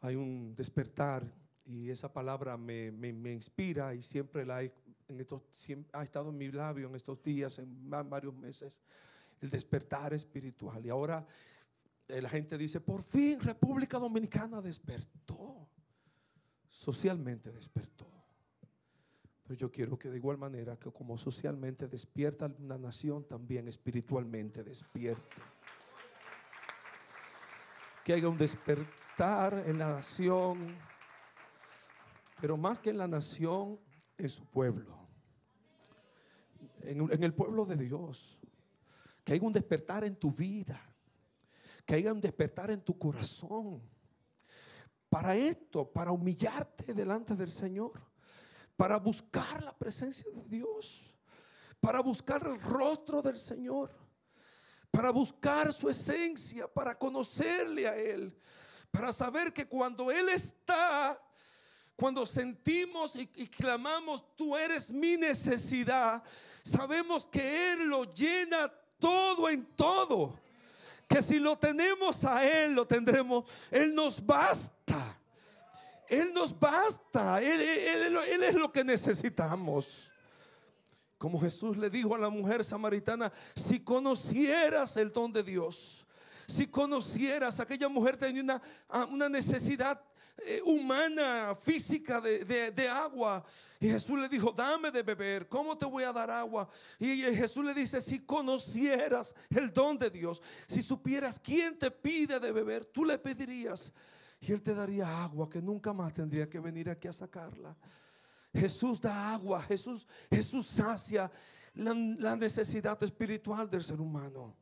Hay 0.00 0.16
un 0.16 0.54
despertar 0.54 1.24
y 1.64 1.90
esa 1.90 2.12
palabra 2.12 2.56
me, 2.56 2.88
inspira 3.32 3.94
y 3.94 4.02
siempre 4.02 4.44
la 4.44 4.62
en 4.62 5.20
estos, 5.20 5.42
ha 5.92 6.02
estado 6.02 6.30
en 6.30 6.38
mi 6.38 6.50
labio 6.50 6.88
en 6.88 6.94
estos 6.94 7.22
días, 7.22 7.58
en 7.58 7.90
varios 7.90 8.34
meses, 8.34 8.80
el 9.40 9.50
despertar 9.50 10.14
espiritual. 10.14 10.84
Y 10.84 10.88
ahora 10.88 11.26
eh, 12.08 12.20
la 12.20 12.28
gente 12.28 12.56
dice, 12.56 12.80
por 12.80 13.02
fin 13.02 13.38
República 13.40 13.98
Dominicana 13.98 14.60
despertó, 14.60 15.68
socialmente 16.68 17.50
despertó. 17.52 18.06
Pero 19.42 19.54
yo 19.54 19.70
quiero 19.70 19.98
que 19.98 20.08
de 20.08 20.16
igual 20.16 20.38
manera 20.38 20.78
que 20.78 20.90
como 20.90 21.16
socialmente 21.16 21.86
despierta 21.88 22.50
una 22.58 22.78
nación, 22.78 23.24
también 23.24 23.68
espiritualmente 23.68 24.64
despierte 24.64 25.36
que 28.04 28.12
haya 28.12 28.28
un 28.28 28.36
despertar 28.36 29.64
en 29.66 29.78
la 29.78 29.94
nación, 29.94 30.76
pero 32.40 32.56
más 32.56 32.80
que 32.80 32.90
en 32.90 32.98
la 32.98 33.06
nación, 33.06 33.78
en 34.18 34.28
su 34.28 34.44
pueblo, 34.46 34.98
en, 36.80 37.22
el 37.22 37.34
pueblo 37.34 37.64
de 37.64 37.76
Dios. 37.76 38.40
Que 39.24 39.34
haya 39.34 39.46
un 39.46 39.52
despertar 39.52 40.04
en 40.04 40.16
tu 40.16 40.32
vida, 40.32 40.80
que 41.86 41.94
haya 41.94 42.12
un 42.12 42.20
despertar 42.20 42.72
en 42.72 42.80
tu 42.80 42.98
corazón. 42.98 43.80
Para 45.08 45.36
esto, 45.36 45.88
para 45.88 46.10
humillarte 46.10 46.92
delante 46.92 47.36
del 47.36 47.50
Señor, 47.50 47.92
para 48.76 48.98
buscar 48.98 49.62
la 49.62 49.76
presencia 49.76 50.28
de 50.32 50.42
Dios, 50.48 51.14
para 51.80 52.00
buscar 52.00 52.44
el 52.44 52.60
rostro 52.60 53.22
del 53.22 53.36
Señor 53.36 54.01
para 54.92 55.10
buscar 55.10 55.72
su 55.72 55.88
esencia, 55.88 56.68
para 56.68 56.96
conocerle 56.96 57.88
a 57.88 57.96
Él, 57.96 58.32
para 58.90 59.10
saber 59.12 59.52
que 59.52 59.66
cuando 59.66 60.10
Él 60.10 60.28
está, 60.28 61.18
cuando 61.96 62.26
sentimos 62.26 63.16
y, 63.16 63.26
clamamos, 63.48 64.22
tú 64.36 64.54
eres 64.54 64.90
mi 64.90 65.16
necesidad, 65.16 66.22
sabemos 66.62 67.26
que 67.26 67.72
Él 67.72 67.88
lo 67.88 68.04
llena 68.12 68.70
todo 68.98 69.48
en 69.48 69.64
todo. 69.74 70.38
Que 71.08 71.22
si 71.22 71.38
lo 71.38 71.56
tenemos 71.58 72.24
a 72.26 72.46
Él, 72.46 72.74
lo 72.74 72.86
tendremos, 72.86 73.44
Él 73.70 73.94
nos 73.94 74.24
basta. 74.24 75.18
Él 76.06 76.34
nos 76.34 76.58
basta. 76.58 77.40
Él, 77.40 78.14
es 78.42 78.54
lo 78.54 78.70
que 78.70 78.84
necesitamos. 78.84 80.11
Como 81.22 81.40
Jesús 81.40 81.76
le 81.76 81.88
dijo 81.88 82.16
a 82.16 82.18
la 82.18 82.28
mujer 82.28 82.64
samaritana, 82.64 83.32
si 83.54 83.78
conocieras 83.78 84.96
el 84.96 85.12
don 85.12 85.32
de 85.32 85.44
Dios, 85.44 86.04
si 86.48 86.66
conocieras, 86.66 87.60
aquella 87.60 87.88
mujer 87.88 88.16
tenía 88.16 88.42
una, 88.42 88.60
ah, 88.88 89.06
una 89.08 89.28
necesidad 89.28 90.02
eh, 90.44 90.60
humana, 90.64 91.54
física 91.54 92.20
de, 92.20 92.88
agua. 92.88 93.44
Y 93.78 93.88
Jesús 93.88 94.18
le 94.18 94.28
dijo, 94.28 94.50
dame 94.50 94.90
de 94.90 95.04
beber, 95.04 95.46
¿cómo 95.46 95.78
te 95.78 95.86
voy 95.86 96.02
a 96.02 96.12
dar 96.12 96.28
agua? 96.28 96.68
Y 96.98 97.18
Jesús 97.18 97.64
le 97.64 97.72
dice, 97.72 98.00
si 98.00 98.18
conocieras 98.18 99.32
el 99.50 99.72
don 99.72 99.96
de 99.96 100.10
Dios, 100.10 100.42
si 100.66 100.82
supieras 100.82 101.38
quién 101.38 101.78
te 101.78 101.92
pide 101.92 102.40
de 102.40 102.50
beber, 102.50 102.84
tú 102.84 103.04
le 103.04 103.16
pedirías. 103.16 103.92
Y 104.40 104.50
Él 104.50 104.60
te 104.60 104.74
daría 104.74 105.22
agua 105.22 105.48
que 105.48 105.62
nunca 105.62 105.92
más 105.92 106.12
tendría 106.12 106.50
que 106.50 106.58
venir 106.58 106.90
aquí 106.90 107.06
a 107.06 107.12
sacarla. 107.12 107.76
Jesús 108.54 109.00
da 109.00 109.32
agua, 109.32 109.62
Jesús, 109.62 110.06
Jesús 110.30 110.66
sacia 110.66 111.30
la, 111.74 112.36
necesidad 112.36 113.02
espiritual 113.02 113.68
del 113.68 113.82
ser 113.82 114.00
humano. 114.00 114.54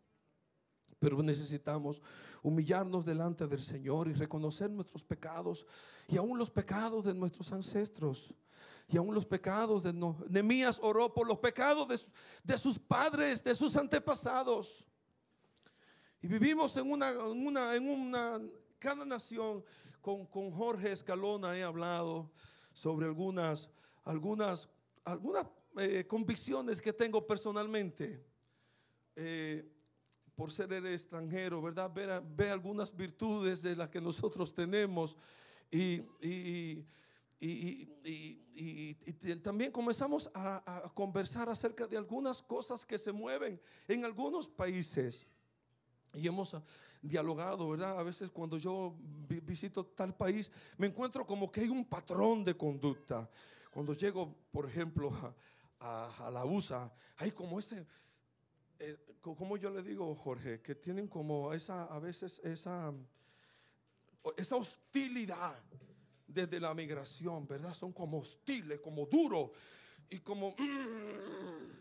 Pero 0.98 1.22
necesitamos 1.22 2.00
humillarnos 2.42 3.04
delante 3.04 3.46
del 3.46 3.62
Señor 3.62 4.08
y 4.08 4.12
reconocer 4.12 4.70
nuestros 4.70 5.02
pecados 5.02 5.66
y 6.08 6.16
aún 6.16 6.38
los 6.38 6.50
pecados 6.50 7.04
de 7.04 7.14
nuestros 7.14 7.52
ancestros 7.52 8.34
y 8.86 8.96
aún 8.96 9.14
los 9.14 9.24
pecados 9.24 9.82
de 9.84 9.92
no, 9.92 10.18
Nemías 10.28 10.78
oró 10.82 11.12
por 11.14 11.26
los 11.26 11.38
pecados 11.38 11.88
de, 12.42 12.58
sus 12.58 12.78
padres, 12.78 13.42
de 13.42 13.54
sus 13.54 13.76
antepasados. 13.76 14.84
Y 16.20 16.26
vivimos 16.26 16.76
en 16.76 16.90
una, 16.90 17.10
en 17.10 17.46
una, 17.46 17.74
en 17.76 17.88
una 17.88 18.40
cada 18.78 19.04
nación, 19.04 19.64
con, 20.00 20.26
con 20.26 20.50
Jorge 20.50 20.92
Escalona 20.92 21.56
he 21.56 21.62
hablado 21.62 22.30
sobre 22.72 23.06
algunas 23.06 23.70
algunas, 24.10 24.68
algunas 25.04 25.46
eh, 25.78 26.04
convicciones 26.06 26.82
que 26.82 26.92
tengo 26.92 27.24
personalmente. 27.26 28.22
Eh, 29.14 29.64
por 30.34 30.50
ser 30.50 30.72
el 30.72 30.86
extranjero, 30.86 31.60
¿verdad? 31.60 31.90
Ve, 32.34 32.50
algunas 32.50 32.96
virtudes 32.96 33.60
de 33.62 33.76
las 33.76 33.90
que 33.90 34.00
nosotros 34.00 34.54
tenemos 34.54 35.14
y, 35.70 36.00
también 39.42 39.70
comenzamos 39.70 40.30
a, 40.32 40.86
a, 40.86 40.94
conversar 40.94 41.50
acerca 41.50 41.86
de 41.86 41.98
algunas 41.98 42.40
cosas 42.40 42.86
que 42.86 42.98
se 42.98 43.12
mueven 43.12 43.60
en 43.86 44.04
algunos 44.06 44.48
países. 44.48 45.26
Y 46.14 46.26
hemos 46.26 46.56
dialogado, 47.02 47.68
¿verdad? 47.68 47.98
A 47.98 48.02
veces 48.02 48.30
cuando 48.30 48.56
yo 48.56 48.94
visito 49.28 49.84
tal 49.84 50.16
país, 50.16 50.50
me 50.78 50.86
encuentro 50.86 51.26
como 51.26 51.52
que 51.52 51.60
hay 51.60 51.68
un 51.68 51.84
patrón 51.84 52.44
de 52.44 52.56
conducta. 52.56 53.28
Cuando 53.70 53.94
llego, 53.94 54.36
por 54.50 54.68
ejemplo, 54.68 55.10
a, 55.80 56.30
la 56.32 56.44
USA, 56.44 56.92
hay 57.16 57.30
como 57.30 57.58
ese, 57.58 57.86
eh, 58.78 58.96
como 59.20 59.56
yo 59.56 59.70
le 59.70 59.82
digo, 59.82 60.14
Jorge, 60.14 60.60
que 60.60 60.74
tienen 60.74 61.08
como 61.08 61.52
esa, 61.52 61.84
a 61.84 61.98
veces 61.98 62.40
esa, 62.44 62.92
esa 64.36 64.56
hostilidad 64.56 65.56
desde 66.26 66.60
la 66.60 66.74
migración, 66.74 67.46
¿verdad? 67.46 67.72
Son 67.72 67.92
como 67.92 68.18
hostiles, 68.18 68.80
como 68.80 69.06
duros 69.06 69.50
y 70.08 70.18
como 70.18 70.50
mm, 70.50 71.72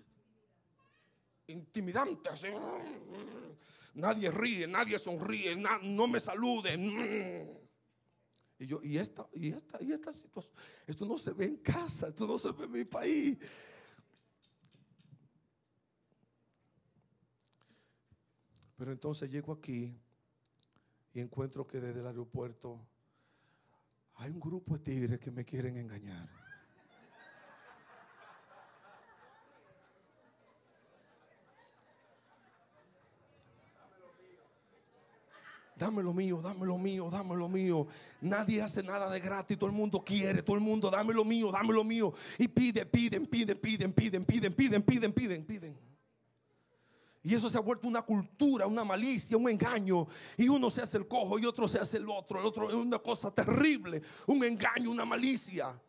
intimidantes. 1.47 2.43
Mm, 2.43 3.99
nadie 3.99 4.31
ríe, 4.31 4.67
nadie 4.67 4.97
sonríe, 4.99 5.55
no 5.55 6.07
me 6.07 6.19
saluden. 6.19 7.45
Mm. 7.45 7.58
Y 8.59 8.67
yo, 8.67 8.81
y 8.83 8.97
esta, 8.97 9.25
y 9.33 9.47
esta, 9.47 9.81
y 9.81 9.93
esta 9.93 10.11
situación, 10.11 10.53
esto 10.85 11.05
no 11.05 11.17
se 11.17 11.31
ve 11.31 11.45
en 11.45 11.57
casa, 11.57 12.09
esto 12.09 12.27
no 12.27 12.37
se 12.37 12.51
ve 12.51 12.65
en 12.65 12.71
mi 12.73 12.83
país. 12.83 13.37
Pero 18.75 18.91
entonces 18.91 19.29
llego 19.31 19.53
aquí 19.53 19.97
y 21.13 21.21
encuentro 21.21 21.65
que 21.65 21.79
desde 21.79 22.01
el 22.01 22.07
aeropuerto 22.07 22.85
hay 24.15 24.31
un 24.31 24.39
grupo 24.39 24.77
de 24.77 24.83
tigres 24.83 25.19
que 25.19 25.31
me 25.31 25.45
quieren 25.45 25.77
engañar. 25.77 26.48
Dame 35.79 36.03
lo 36.03 36.13
mío, 36.13 36.41
dame 36.41 36.65
lo 36.65 36.77
mío, 36.77 37.09
dame 37.09 37.35
lo 37.35 37.47
mío. 37.47 37.87
Nadie 38.21 38.61
hace 38.61 38.83
nada 38.83 39.09
de 39.09 39.19
gratis, 39.19 39.57
todo 39.57 39.69
el 39.69 39.75
mundo 39.75 40.03
quiere, 40.03 40.43
todo 40.43 40.57
el 40.57 40.61
mundo, 40.61 40.91
dame 40.91 41.13
lo 41.13 41.23
mío, 41.23 41.51
dame 41.51 41.73
lo 41.73 41.83
mío. 41.83 42.13
Y 42.37 42.47
pide, 42.49 42.85
piden, 42.85 43.25
piden, 43.25 43.57
piden, 43.57 43.93
piden, 43.93 44.25
piden, 44.25 44.53
piden, 44.53 44.83
piden, 44.83 45.13
piden, 45.13 45.45
piden. 45.45 45.89
Y 47.23 47.33
eso 47.33 47.49
se 47.49 47.57
ha 47.57 47.61
vuelto 47.61 47.87
una 47.87 48.01
cultura, 48.01 48.67
una 48.67 48.83
malicia, 48.83 49.37
un 49.37 49.49
engaño. 49.49 50.07
Y 50.37 50.49
uno 50.49 50.69
se 50.69 50.81
hace 50.81 50.97
el 50.97 51.07
cojo 51.07 51.39
y 51.39 51.45
otro 51.45 51.67
se 51.67 51.79
hace 51.79 51.97
el 51.97 52.09
otro. 52.09 52.39
El 52.39 52.45
otro 52.45 52.69
es 52.69 52.75
una 52.75 52.99
cosa 52.99 53.31
terrible, 53.31 54.01
un 54.27 54.43
engaño, 54.43 54.91
una 54.91 55.05
malicia. 55.05 55.79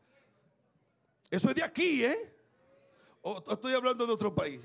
Eso 1.31 1.48
es 1.48 1.55
de 1.55 1.62
aquí, 1.64 2.05
¿eh? 2.05 2.35
O 3.22 3.42
estoy 3.50 3.74
hablando 3.74 4.07
de 4.07 4.12
otro 4.12 4.35
país. 4.35 4.61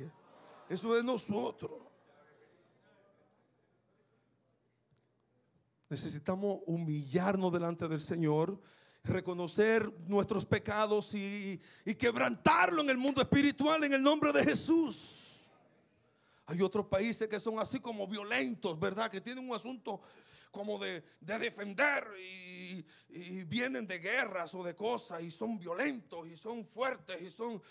Eso 0.69 0.95
es 0.95 1.03
de 1.03 1.11
nosotros. 1.11 1.85
Necesitamos 5.89 6.59
humillarnos 6.65 7.51
delante 7.53 7.87
del 7.87 8.01
Señor, 8.01 8.59
reconocer 9.03 9.87
nuestros 10.07 10.45
pecados 10.45 11.13
y, 11.13 11.59
quebrantarlo 11.97 12.81
en 12.81 12.89
el 12.89 12.97
mundo 12.97 13.21
espiritual 13.21 13.83
en 13.83 13.93
el 13.93 14.01
nombre 14.01 14.33
de 14.33 14.43
Jesús. 14.43 15.45
Hay 16.47 16.61
otros 16.61 16.87
países 16.87 17.27
que 17.27 17.39
son 17.39 17.59
así 17.59 17.79
como 17.79 18.07
violentos, 18.07 18.79
¿verdad? 18.79 19.11
Que 19.11 19.21
tienen 19.21 19.47
un 19.47 19.55
asunto 19.55 20.01
como 20.51 20.79
de, 20.79 21.03
defender 21.19 22.07
y, 22.19 22.83
vienen 23.43 23.85
de 23.85 23.99
guerras 23.99 24.53
o 24.55 24.63
de 24.63 24.75
cosas 24.75 25.21
y 25.21 25.29
son 25.29 25.57
violentos 25.59 26.27
y 26.27 26.35
son 26.35 26.65
fuertes 26.65 27.21
y 27.21 27.29
son... 27.29 27.61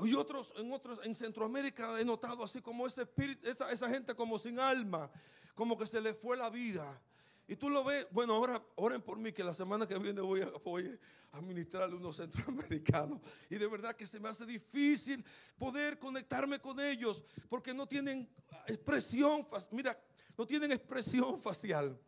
Y 0.00 0.12
otros, 0.12 0.52
en 0.58 0.70
otros, 0.72 0.98
en 1.04 1.14
Centroamérica 1.14 1.98
he 1.98 2.04
notado 2.04 2.44
así 2.44 2.60
como 2.60 2.86
ese 2.86 3.02
espíritu, 3.02 3.48
esa, 3.48 3.72
esa 3.72 3.88
gente 3.88 4.14
como 4.14 4.38
sin 4.38 4.58
alma, 4.58 5.10
como 5.54 5.78
que 5.78 5.86
se 5.86 6.02
le 6.02 6.12
fue 6.12 6.36
la 6.36 6.50
vida. 6.50 7.00
Y 7.48 7.56
tú 7.56 7.70
lo 7.70 7.84
ves, 7.84 8.06
bueno, 8.10 8.34
ahora 8.34 8.64
oren 8.74 9.00
por 9.00 9.18
mí 9.18 9.32
que 9.32 9.44
la 9.44 9.54
semana 9.54 9.86
que 9.86 9.96
viene 9.98 10.20
voy 10.20 10.42
a, 10.42 10.50
voy 10.64 10.98
a 11.32 11.38
unos 11.38 12.16
centroamericanos. 12.16 13.20
Y 13.48 13.56
de 13.56 13.66
verdad 13.68 13.94
que 13.94 14.06
se 14.06 14.18
me 14.18 14.28
hace 14.28 14.44
difícil 14.46 15.24
poder 15.58 15.98
conectarme 15.98 16.58
con 16.58 16.80
ellos 16.80 17.22
porque 17.48 17.72
no 17.72 17.86
tienen 17.86 18.28
expresión, 18.66 19.46
mira, 19.70 19.96
no 20.36 20.46
tienen 20.46 20.72
expresión 20.72 21.38
facial. 21.42 21.98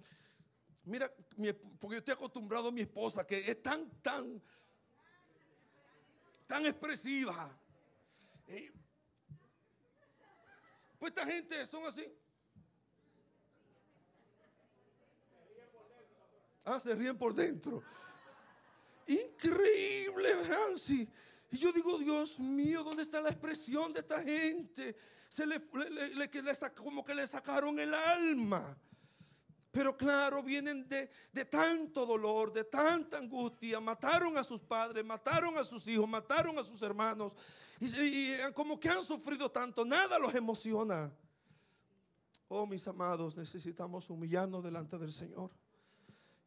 Mira, 0.85 1.13
porque 1.79 1.97
yo 1.97 1.99
estoy 1.99 2.15
acostumbrado 2.15 2.69
a 2.69 2.73
mi 2.73 2.81
esposa 2.81 3.27
que 3.27 3.39
es 3.39 3.63
tan, 3.63 3.91
tan, 4.01 4.43
tan 6.47 6.65
expresiva. 6.67 7.57
Eh, 8.47 8.73
pues 10.99 11.13
esta 11.13 11.27
gente 11.27 11.67
son 11.67 11.85
así. 11.85 12.11
Ah, 16.69 16.79
se 16.79 16.95
ríen 16.95 17.17
por 17.17 17.35
dentro. 17.35 17.83
Increíble, 19.07 20.29
Hansi. 20.33 21.09
Y 21.51 21.57
yo 21.57 21.73
digo, 21.73 21.97
Dios 21.99 22.39
mío, 22.39 22.85
¿dónde 22.85 23.05
está 23.05 23.23
la 23.23 23.31
expresión 23.31 23.91
de 23.95 24.01
esta 24.01 24.23
gente? 24.23 24.95
Se 25.31 25.47
le, 25.47 25.63
como 26.77 27.03
que 27.03 27.15
le 27.15 27.27
sacaron 27.27 27.79
el 27.79 27.95
alma. 27.95 28.77
Pero 29.71 29.97
claro, 29.97 30.43
vienen 30.43 30.87
de, 30.89 31.09
de, 31.33 31.45
tanto 31.47 32.05
dolor, 32.05 32.53
de 32.53 32.65
tanta 32.65 33.17
angustia. 33.17 33.81
Mataron 33.81 34.37
a 34.37 34.45
sus 34.45 34.61
padres, 34.61 35.03
mataron 35.07 35.57
a 35.57 35.65
sus 35.65 35.87
hijos, 35.89 36.07
mataron 36.07 36.59
a 36.59 36.63
sus 36.63 36.83
hermanos. 36.83 37.35
y 37.81 38.33
como 38.53 38.79
que 38.79 38.91
han 38.91 39.03
sufrido 39.03 39.51
tanto, 39.51 39.87
nada 39.87 40.19
los 40.19 40.35
emociona. 40.35 41.11
Oh, 42.49 42.67
mis 42.67 42.87
amados, 42.89 43.37
necesitamos 43.37 44.11
humillarnos 44.11 44.63
delante 44.63 44.99
del 44.99 45.13
Señor 45.13 45.51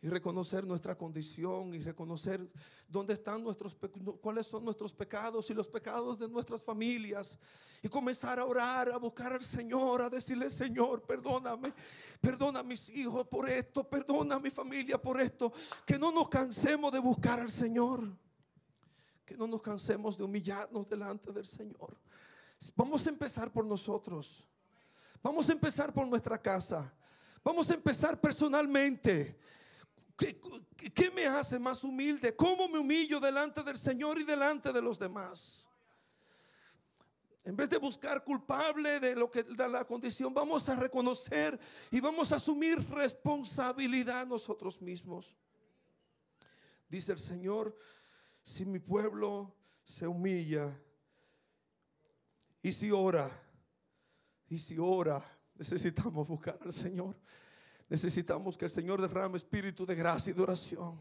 y 0.01 0.09
reconocer 0.09 0.65
nuestra 0.65 0.97
condición 0.97 1.75
y 1.75 1.79
reconocer 1.79 2.49
dónde 2.87 3.13
están 3.13 3.43
nuestros 3.43 3.77
cuáles 4.19 4.47
son 4.47 4.65
nuestros 4.65 4.91
pecados 4.93 5.49
y 5.51 5.53
los 5.53 5.67
pecados 5.67 6.17
de 6.17 6.27
nuestras 6.27 6.63
familias 6.63 7.37
y 7.83 7.87
comenzar 7.87 8.39
a 8.39 8.45
orar, 8.45 8.89
a 8.89 8.97
buscar 8.97 9.33
al 9.33 9.43
Señor, 9.43 10.01
a 10.01 10.09
decirle, 10.09 10.49
"Señor, 10.49 11.03
perdóname. 11.03 11.71
Perdona 12.19 12.59
a 12.59 12.63
mis 12.63 12.89
hijos 12.89 13.27
por 13.27 13.47
esto, 13.47 13.87
perdona 13.87 14.35
a 14.35 14.39
mi 14.39 14.49
familia 14.49 14.99
por 14.99 15.21
esto." 15.21 15.53
Que 15.85 15.99
no 15.99 16.11
nos 16.11 16.29
cansemos 16.29 16.91
de 16.91 16.99
buscar 16.99 17.39
al 17.39 17.51
Señor. 17.51 18.11
Que 19.23 19.37
no 19.37 19.45
nos 19.45 19.61
cansemos 19.61 20.17
de 20.17 20.23
humillarnos 20.23 20.89
delante 20.89 21.31
del 21.31 21.45
Señor. 21.45 21.95
Vamos 22.75 23.05
a 23.05 23.09
empezar 23.09 23.51
por 23.51 23.65
nosotros. 23.65 24.43
Vamos 25.21 25.47
a 25.49 25.51
empezar 25.51 25.93
por 25.93 26.07
nuestra 26.07 26.39
casa. 26.39 26.91
Vamos 27.43 27.69
a 27.69 27.75
empezar 27.75 28.19
personalmente. 28.19 29.39
¿Qué, 30.17 31.11
me 31.13 31.25
hace 31.25 31.59
más 31.59 31.83
humilde? 31.83 32.35
¿Cómo 32.35 32.67
me 32.67 32.79
humillo 32.79 33.19
delante 33.19 33.63
del 33.63 33.77
Señor 33.77 34.19
y 34.19 34.23
delante 34.23 34.71
de 34.71 34.81
los 34.81 34.99
demás? 34.99 35.67
en 37.43 37.55
vez 37.55 37.71
de 37.71 37.79
buscar 37.79 38.23
culpable 38.23 38.99
de 38.99 39.15
lo 39.15 39.31
que 39.31 39.43
da 39.43 39.67
la 39.67 39.83
condición, 39.83 40.31
vamos 40.31 40.69
a 40.69 40.75
reconocer 40.75 41.59
y 41.89 41.99
vamos 41.99 42.31
a 42.31 42.35
asumir 42.35 42.77
responsabilidad 42.91 44.27
nosotros 44.27 44.79
mismos. 44.79 45.35
Dice 46.87 47.13
el 47.13 47.19
Señor, 47.19 47.75
si 48.43 48.63
mi 48.63 48.77
pueblo 48.77 49.55
se 49.81 50.05
humilla 50.05 50.79
y 52.61 52.71
si 52.71 52.91
ora, 52.91 53.29
y 54.47 54.57
si 54.57 54.77
ora, 54.77 55.23
necesitamos 55.55 56.27
buscar 56.27 56.59
al 56.61 56.73
Señor. 56.73 57.15
Necesitamos 57.91 58.57
que 58.57 58.63
el 58.63 58.71
Señor 58.71 59.01
derrame 59.01 59.35
espíritu 59.35 59.85
de 59.85 59.95
gracia 59.95 60.31
y 60.31 60.33
de 60.33 60.41
oración. 60.41 60.97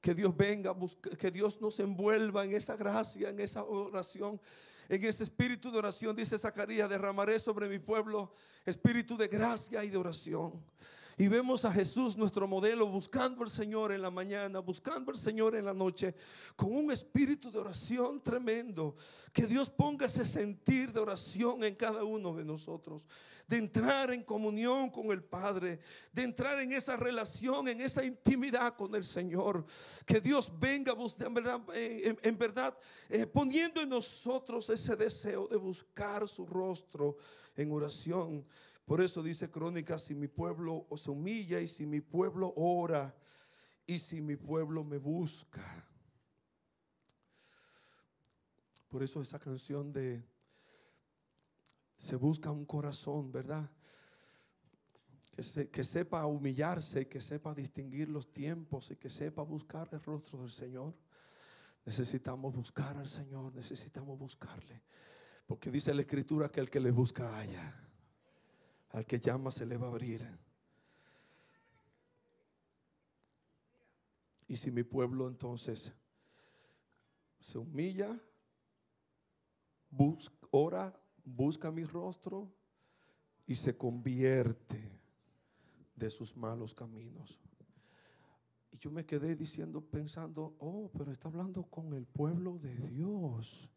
Que 0.00 0.12
Dios 0.12 0.36
venga, 0.36 0.74
que 1.16 1.30
Dios 1.30 1.60
nos 1.60 1.78
envuelva 1.78 2.44
en 2.44 2.56
esa 2.56 2.74
gracia, 2.74 3.28
en 3.28 3.38
esa 3.38 3.62
oración 3.62 4.40
en 4.88 5.04
ese 5.04 5.22
espíritu 5.22 5.70
de 5.70 5.78
oración, 5.78 6.14
dice 6.14 6.36
Zacarías, 6.38 6.90
derramaré 6.90 7.38
sobre 7.38 7.68
mi 7.68 7.78
pueblo 7.78 8.32
espíritu 8.66 9.16
de 9.16 9.28
gracia 9.28 9.84
y 9.84 9.88
de 9.88 9.96
oración. 9.96 10.60
Y 11.16 11.28
vemos 11.28 11.64
a 11.64 11.72
Jesús, 11.72 12.16
nuestro 12.16 12.48
modelo, 12.48 12.86
buscando 12.88 13.42
al 13.42 13.48
Señor 13.48 13.92
en 13.92 14.02
la 14.02 14.10
mañana, 14.10 14.58
buscando 14.58 15.10
al 15.10 15.16
Señor 15.16 15.54
en 15.54 15.66
la 15.66 15.72
noche, 15.72 16.14
con 16.56 16.74
un 16.74 16.90
espíritu 16.90 17.50
de 17.50 17.58
oración 17.58 18.22
tremendo. 18.22 18.96
Que 19.32 19.46
Dios 19.46 19.70
ponga 19.70 20.06
ese 20.06 20.24
sentir 20.24 20.92
de 20.92 21.00
oración 21.00 21.62
en 21.64 21.74
cada 21.74 22.02
uno 22.02 22.34
de 22.34 22.44
nosotros 22.44 23.06
de 23.46 23.58
entrar 23.58 24.12
en 24.12 24.22
comunión 24.22 24.90
con 24.90 25.10
el 25.10 25.22
Padre, 25.22 25.80
de 26.12 26.22
entrar 26.22 26.60
en 26.60 26.72
esa 26.72 26.96
relación, 26.96 27.68
en 27.68 27.80
esa 27.80 28.04
intimidad 28.04 28.74
con 28.76 28.94
el 28.94 29.04
Señor. 29.04 29.64
Que 30.06 30.20
Dios 30.20 30.52
venga 30.58 30.94
en 31.18 31.34
verdad, 31.34 31.60
eh, 31.74 32.16
en, 32.22 32.38
verdad 32.38 32.76
eh, 33.08 33.26
poniendo 33.26 33.80
en 33.80 33.88
nosotros 33.88 34.70
ese 34.70 34.96
deseo 34.96 35.48
de 35.48 35.56
buscar 35.56 36.28
su 36.28 36.46
rostro 36.46 37.16
en 37.56 37.72
oración. 37.72 38.46
Por 38.84 39.00
eso 39.00 39.22
dice 39.22 39.50
Crónica, 39.50 39.98
si 39.98 40.14
mi 40.14 40.28
pueblo 40.28 40.86
se 40.96 41.10
humilla 41.10 41.60
y 41.60 41.68
si 41.68 41.86
mi 41.86 42.00
pueblo 42.00 42.52
ora 42.56 43.14
y 43.86 43.98
si 43.98 44.20
mi 44.20 44.36
pueblo 44.36 44.84
me 44.84 44.98
busca. 44.98 45.88
Por 48.88 49.02
eso 49.02 49.22
esa 49.22 49.38
canción 49.38 49.92
de 49.92 50.22
se 52.02 52.16
busca 52.16 52.50
un 52.50 52.64
corazón, 52.64 53.30
¿verdad? 53.30 53.70
Que, 55.30 55.68
que, 55.70 55.84
sepa 55.84 56.26
humillarse, 56.26 57.06
que 57.06 57.20
sepa 57.20 57.54
distinguir 57.54 58.08
los 58.08 58.32
tiempos 58.32 58.90
y 58.90 58.96
que 58.96 59.08
sepa 59.08 59.42
buscar 59.42 59.88
el 59.92 60.02
rostro 60.02 60.40
del 60.40 60.50
Señor. 60.50 60.94
Necesitamos 61.86 62.52
buscar 62.52 62.96
al 62.96 63.06
Señor, 63.06 63.54
necesitamos 63.54 64.18
buscarle. 64.18 64.82
Porque 65.46 65.70
dice 65.70 65.94
la 65.94 66.00
Escritura 66.00 66.48
que 66.48 66.58
el 66.58 66.70
que 66.70 66.80
le 66.80 66.90
busca 66.90 67.38
haya, 67.38 67.72
al 68.90 69.06
que 69.06 69.20
llama 69.20 69.52
se 69.52 69.64
le 69.64 69.76
va 69.76 69.86
a 69.86 69.90
abrir. 69.90 70.26
Y 74.48 74.56
si 74.56 74.72
mi 74.72 74.82
pueblo 74.82 75.28
entonces 75.28 75.92
se 77.38 77.58
humilla, 77.58 78.20
busca, 79.88 80.34
ora, 80.50 80.98
busca 81.24 81.70
mi 81.70 81.84
rostro 81.84 82.50
y 83.46 83.54
se 83.54 83.76
convierte 83.76 85.00
de 85.94 86.10
sus 86.10 86.36
malos 86.36 86.74
caminos. 86.74 87.40
Y 88.72 88.78
yo 88.78 88.90
me 88.90 89.04
quedé 89.04 89.36
diciendo, 89.36 89.80
pensando, 89.80 90.56
oh, 90.58 90.90
pero 90.96 91.12
está 91.12 91.28
hablando 91.28 91.64
con 91.64 91.92
el 91.92 92.06
pueblo 92.06 92.58
de 92.58 92.74
Dios. 92.74 93.68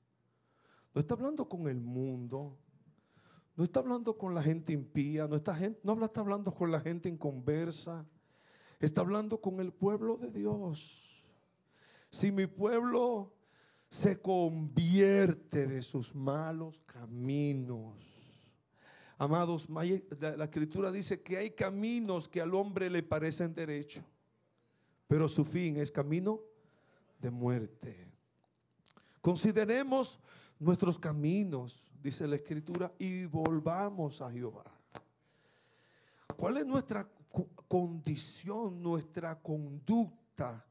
No 0.93 1.01
está 1.01 1.13
hablando 1.13 1.47
con 1.49 1.67
el 1.67 1.81
mundo. 1.81 2.57
No 3.57 3.63
está 3.63 3.81
hablando 3.81 4.17
con 4.17 4.33
la 4.33 4.41
gente 4.41 4.71
impía. 4.71 5.27
No 5.27 5.35
está, 5.35 5.57
no 5.83 6.05
está 6.05 6.21
hablando 6.21 6.53
con 6.53 6.71
la 6.71 6.79
gente 6.79 7.09
inconversa. 7.09 8.05
Está 8.79 9.01
hablando 9.01 9.41
con 9.41 9.59
el 9.59 9.73
pueblo 9.73 10.17
de 10.17 10.31
Dios. 10.31 11.25
Si 12.09 12.31
mi 12.31 12.47
pueblo 12.47 13.33
se 13.89 14.19
convierte 14.21 15.67
de 15.67 15.81
sus 15.81 16.13
malos 16.13 16.81
caminos. 16.85 17.95
Amados, 19.17 19.67
la 19.69 20.43
escritura 20.43 20.91
dice 20.91 21.21
que 21.21 21.37
hay 21.37 21.51
caminos 21.51 22.27
que 22.27 22.41
al 22.41 22.53
hombre 22.53 22.89
le 22.89 23.01
parecen 23.01 23.53
derecho, 23.53 24.03
pero 25.07 25.27
su 25.29 25.45
fin 25.45 25.77
es 25.77 25.91
camino 25.91 26.41
de 27.21 27.31
muerte. 27.31 28.07
Consideremos 29.21 30.19
nuestros 30.59 30.99
caminos, 30.99 31.83
dice 32.03 32.27
la 32.27 32.35
escritura, 32.35 32.91
y 32.99 33.25
volvamos 33.25 34.21
a 34.21 34.29
Jehová. 34.31 34.65
¿Cuál 36.35 36.57
es 36.57 36.65
nuestra 36.65 37.09
condición, 37.67 38.83
nuestra 38.83 39.41
conducta? 39.41 40.65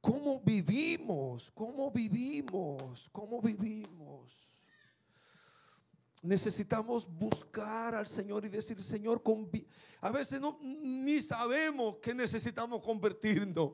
¿Cómo 0.00 0.40
vivimos? 0.40 1.50
¿Cómo 1.54 1.90
vivimos? 1.90 3.08
¿Cómo 3.12 3.42
vivimos? 3.42 4.48
Necesitamos 6.22 7.06
buscar 7.06 7.94
al 7.94 8.06
Señor 8.06 8.44
y 8.44 8.48
decir, 8.48 8.80
Señor, 8.82 9.22
a 10.00 10.10
veces 10.10 10.40
no, 10.40 10.58
ni 10.62 11.20
sabemos 11.20 11.96
que 12.02 12.14
necesitamos 12.14 12.80
convertirnos. 12.82 13.72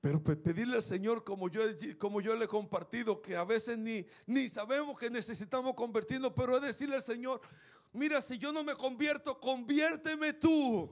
Pero 0.00 0.22
pedirle 0.22 0.76
al 0.76 0.82
Señor, 0.82 1.22
como 1.22 1.48
yo, 1.48 1.62
como 1.96 2.20
yo 2.20 2.36
le 2.36 2.46
he 2.46 2.48
compartido, 2.48 3.22
que 3.22 3.36
a 3.36 3.44
veces 3.44 3.78
ni, 3.78 4.04
ni 4.26 4.48
sabemos 4.48 4.98
que 4.98 5.08
necesitamos 5.08 5.74
convertirnos, 5.74 6.32
pero 6.34 6.56
es 6.56 6.62
decirle 6.62 6.96
al 6.96 7.02
Señor, 7.02 7.40
mira, 7.92 8.20
si 8.20 8.36
yo 8.36 8.52
no 8.52 8.64
me 8.64 8.74
convierto, 8.74 9.38
conviérteme 9.38 10.32
tú. 10.32 10.90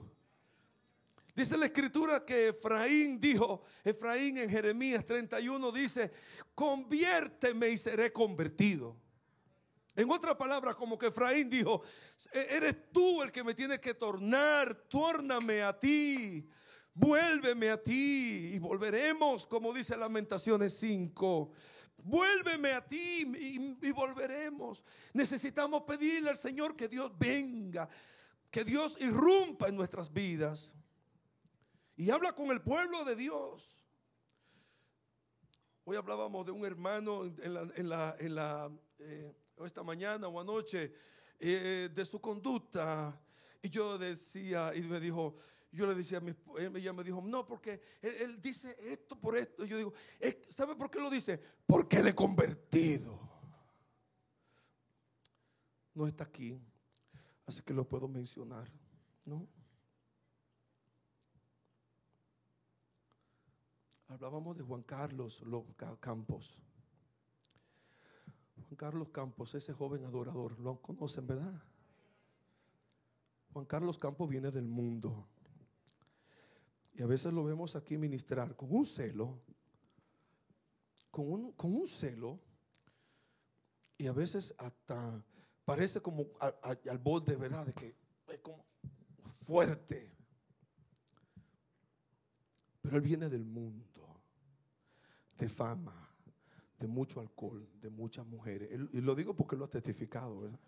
Dice 1.33 1.57
la 1.57 1.65
escritura 1.65 2.25
que 2.25 2.49
Efraín 2.49 3.19
dijo, 3.19 3.63
Efraín 3.83 4.37
en 4.37 4.49
Jeremías 4.49 5.05
31 5.05 5.71
dice, 5.71 6.11
conviérteme 6.53 7.69
y 7.69 7.77
seré 7.77 8.11
convertido. 8.11 8.97
En 9.95 10.09
otra 10.11 10.37
palabra, 10.37 10.73
como 10.73 10.97
que 10.97 11.07
Efraín 11.07 11.49
dijo, 11.49 11.83
e-, 12.33 12.47
eres 12.57 12.91
tú 12.91 13.21
el 13.21 13.31
que 13.31 13.43
me 13.43 13.53
tienes 13.53 13.79
que 13.79 13.93
tornar, 13.93 14.73
tórname 14.89 15.61
a 15.63 15.77
ti, 15.77 16.49
vuélveme 16.93 17.69
a 17.69 17.81
ti 17.81 18.51
y 18.53 18.59
volveremos, 18.59 19.47
como 19.47 19.71
dice 19.73 19.95
Lamentaciones 19.95 20.77
5. 20.79 21.51
Vuélveme 22.03 22.73
a 22.73 22.85
ti 22.85 23.23
y, 23.39 23.87
y 23.87 23.91
volveremos. 23.91 24.83
Necesitamos 25.13 25.83
pedirle 25.83 26.31
al 26.31 26.37
Señor 26.37 26.75
que 26.75 26.89
Dios 26.89 27.11
venga, 27.17 27.87
que 28.49 28.65
Dios 28.65 28.97
irrumpa 28.99 29.69
en 29.69 29.77
nuestras 29.77 30.11
vidas 30.11 30.75
y 32.01 32.09
habla 32.09 32.33
con 32.33 32.49
el 32.49 32.63
pueblo 32.63 33.05
de 33.05 33.15
Dios. 33.15 33.69
Hoy 35.83 35.95
hablábamos 35.95 36.43
de 36.47 36.51
un 36.51 36.65
hermano 36.65 37.25
en 37.25 37.89
la, 37.89 38.71
eh, 38.97 39.35
esta 39.63 39.83
mañana 39.83 40.27
o 40.27 40.41
anoche 40.41 40.91
eh, 41.39 41.89
de 41.93 42.05
su 42.05 42.19
conducta. 42.19 43.21
Y 43.61 43.69
yo 43.69 43.99
decía, 43.99 44.73
y 44.75 44.81
me 44.81 44.99
dijo, 44.99 45.35
yo 45.71 45.85
le 45.85 45.93
decía, 45.93 46.19
ella 46.73 46.91
me 46.91 47.03
dijo, 47.03 47.21
no, 47.23 47.45
porque 47.45 47.79
él, 48.01 48.41
dice 48.41 48.75
esto 48.81 49.15
por 49.19 49.37
esto. 49.37 49.63
Y 49.63 49.67
yo 49.67 49.77
digo, 49.77 49.93
¿sabe 50.49 50.75
por 50.75 50.89
qué 50.89 50.99
lo 50.99 51.07
dice? 51.07 51.39
Porque 51.67 52.01
le 52.01 52.09
he 52.09 52.15
convertido. 52.15 53.19
No 55.93 56.07
está 56.07 56.23
aquí, 56.23 56.59
así 57.45 57.61
que 57.61 57.75
lo 57.75 57.87
puedo 57.87 58.07
mencionar, 58.07 58.67
¿no? 59.23 59.47
Hablábamos 64.11 64.57
de 64.57 64.63
Juan 64.63 64.83
Carlos 64.83 65.41
Campos. 66.01 66.59
Juan 68.57 68.75
Carlos 68.75 69.07
Campos, 69.07 69.55
ese 69.55 69.71
joven 69.71 70.03
adorador, 70.03 70.59
lo 70.59 70.81
conocen, 70.81 71.25
¿verdad? 71.25 71.63
Juan 73.53 73.65
Carlos 73.65 73.97
Campos 73.97 74.27
viene 74.27 74.51
del 74.51 74.67
mundo. 74.67 75.29
Y 76.93 77.01
a 77.01 77.05
veces 77.05 77.31
lo 77.31 77.45
vemos 77.45 77.77
aquí 77.77 77.97
ministrar 77.97 78.53
con 78.57 78.75
un 78.75 78.85
celo, 78.85 79.39
con 81.09 81.31
un, 81.31 81.51
con 81.53 81.73
un 81.73 81.87
celo, 81.87 82.37
y 83.97 84.07
a 84.07 84.11
veces 84.11 84.53
hasta 84.57 85.23
parece 85.63 86.01
como 86.01 86.25
al 86.41 86.97
borde, 86.97 87.37
¿verdad? 87.37 87.65
De 87.65 87.73
que 87.73 87.95
es 88.27 88.39
como 88.39 88.65
fuerte. 89.45 90.13
Pero 92.81 92.97
él 92.97 93.01
viene 93.03 93.29
del 93.29 93.45
mundo 93.45 93.90
de 95.41 95.49
fama, 95.49 96.07
de 96.79 96.87
mucho 96.87 97.19
alcohol, 97.19 97.67
de 97.81 97.89
muchas 97.89 98.27
mujeres. 98.27 98.69
y 98.93 99.01
lo 99.01 99.15
digo 99.15 99.35
porque 99.35 99.55
lo 99.55 99.65
ha 99.65 99.69
testificado, 99.69 100.39
¿verdad? 100.39 100.59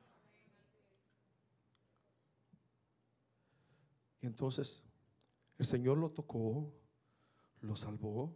Y 4.20 4.26
entonces 4.26 4.82
el 5.60 5.66
Señor 5.68 6.00
lo 6.00 6.10
tocó, 6.10 6.74
lo 7.62 7.76
salvó 7.76 8.36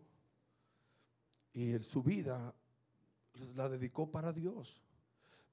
y 1.53 1.71
en 1.71 1.81
su 1.81 2.03
vida 2.03 2.53
la 3.55 3.67
dedicó 3.67 4.11
para 4.11 4.31
Dios. 4.31 4.83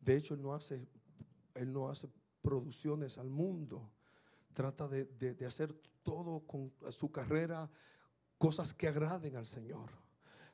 De 0.00 0.16
hecho, 0.18 0.34
Él 0.34 0.42
no 0.42 0.52
hace, 0.52 0.86
él 1.54 1.72
no 1.72 1.88
hace 1.88 2.10
producciones 2.42 3.16
al 3.16 3.30
mundo. 3.30 3.90
Trata 4.52 4.86
de, 4.86 5.06
de 5.06 5.46
hacer 5.46 5.72
todo 6.02 6.40
con 6.40 6.74
su 6.90 7.10
carrera, 7.10 7.70
cosas 8.36 8.74
que 8.74 8.86
agraden 8.86 9.36
al 9.36 9.46
Señor. 9.46 10.03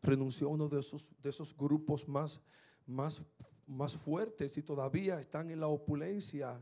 Renunció 0.02 0.48
a 0.48 0.50
uno 0.50 0.68
de 0.68 0.80
esos, 0.80 1.10
de 1.20 1.30
esos 1.30 1.56
grupos 1.56 2.08
más, 2.08 2.40
más, 2.86 3.22
más 3.66 3.94
fuertes 3.94 4.56
y 4.56 4.62
todavía 4.62 5.20
están 5.20 5.50
en 5.50 5.60
la 5.60 5.68
opulencia 5.68 6.60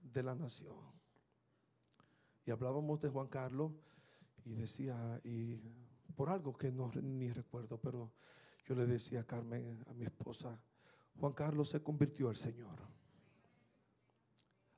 de 0.00 0.22
la 0.22 0.34
nación. 0.34 0.94
Y 2.46 2.50
hablábamos 2.50 3.00
de 3.00 3.08
Juan 3.08 3.28
Carlos 3.28 3.72
y 4.44 4.54
decía, 4.54 5.20
y 5.24 5.58
por 6.14 6.28
algo 6.28 6.56
que 6.56 6.70
no 6.70 6.90
ni 7.02 7.30
recuerdo, 7.30 7.78
pero 7.78 8.12
yo 8.66 8.74
le 8.74 8.86
decía 8.86 9.20
a 9.20 9.24
Carmen, 9.24 9.82
a 9.86 9.94
mi 9.94 10.04
esposa, 10.04 10.58
Juan 11.18 11.32
Carlos 11.32 11.68
se 11.68 11.82
convirtió 11.82 12.28
al 12.28 12.36
Señor. 12.36 12.78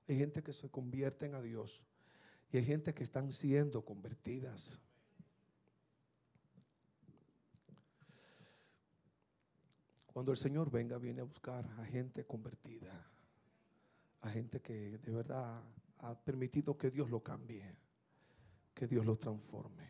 Hay 0.09 0.17
gente 0.17 0.43
que 0.43 0.53
se 0.53 0.71
convierten 0.71 1.35
a 1.35 1.43
Dios 1.43 1.83
y 2.53 2.59
hay 2.59 2.65
gente 2.65 2.95
que 2.95 3.03
están 3.03 3.33
siendo 3.33 3.85
convertidas. 3.85 4.81
Cuando 10.17 10.33
el 10.33 10.39
Señor 10.39 10.71
venga, 10.71 10.97
viene 10.97 11.21
a 11.21 11.25
buscar 11.25 11.63
a 11.79 11.85
gente 11.85 12.25
convertida, 12.25 13.07
a 14.23 14.31
gente 14.31 14.63
que 14.63 14.97
de 14.97 15.13
verdad 15.13 15.63
ha 15.99 16.15
permitido 16.15 16.75
que 16.75 16.91
Dios 16.91 17.11
lo 17.11 17.23
cambie, 17.23 17.63
que 18.73 18.87
Dios 18.87 19.05
lo 19.05 19.19
transforme, 19.19 19.87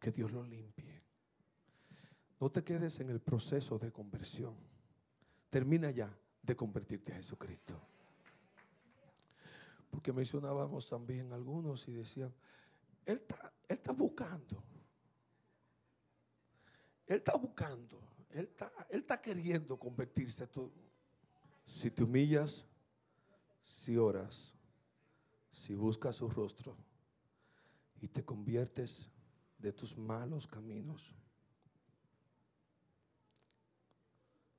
que 0.00 0.12
Dios 0.12 0.32
lo 0.32 0.42
limpie. 0.42 1.02
No 2.40 2.50
te 2.50 2.64
quedes 2.64 3.00
en 3.00 3.10
el 3.10 3.20
proceso 3.20 3.78
de 3.78 3.92
conversión. 3.92 4.56
Termina 5.50 5.90
ya 5.90 6.10
de 6.40 6.56
convertirte 6.56 7.12
a 7.12 7.16
Jesucristo. 7.16 7.78
Porque 9.90 10.10
mencionábamos 10.10 10.88
también 10.88 11.34
algunos 11.34 11.86
y 11.86 11.92
decían, 11.92 12.32
Él 13.04 13.16
está, 13.16 13.52
él 13.68 13.76
está 13.76 13.92
buscando. 13.92 14.64
Él 17.06 17.16
está 17.16 17.36
buscando. 17.36 18.11
Él 18.32 18.44
está, 18.44 18.72
él 18.90 19.00
está 19.00 19.20
queriendo 19.20 19.78
convertirse. 19.78 20.46
Tú. 20.46 20.72
Si 21.66 21.90
te 21.90 22.02
humillas, 22.02 22.66
si 23.62 23.96
oras, 23.96 24.54
si 25.50 25.74
buscas 25.74 26.16
su 26.16 26.28
rostro 26.28 26.76
y 28.00 28.08
te 28.08 28.24
conviertes 28.24 29.10
de 29.58 29.72
tus 29.72 29.96
malos 29.96 30.46
caminos. 30.46 31.14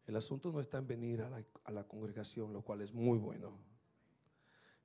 El 0.06 0.16
asunto 0.16 0.52
no 0.52 0.60
está 0.60 0.78
en 0.78 0.88
venir 0.88 1.22
a 1.22 1.30
la, 1.30 1.44
a 1.64 1.72
la, 1.72 1.88
congregación, 1.88 2.54
lo 2.54 2.62
cual 2.62 2.82
es 2.82 2.94
muy 2.94 3.18
bueno. 3.18 3.58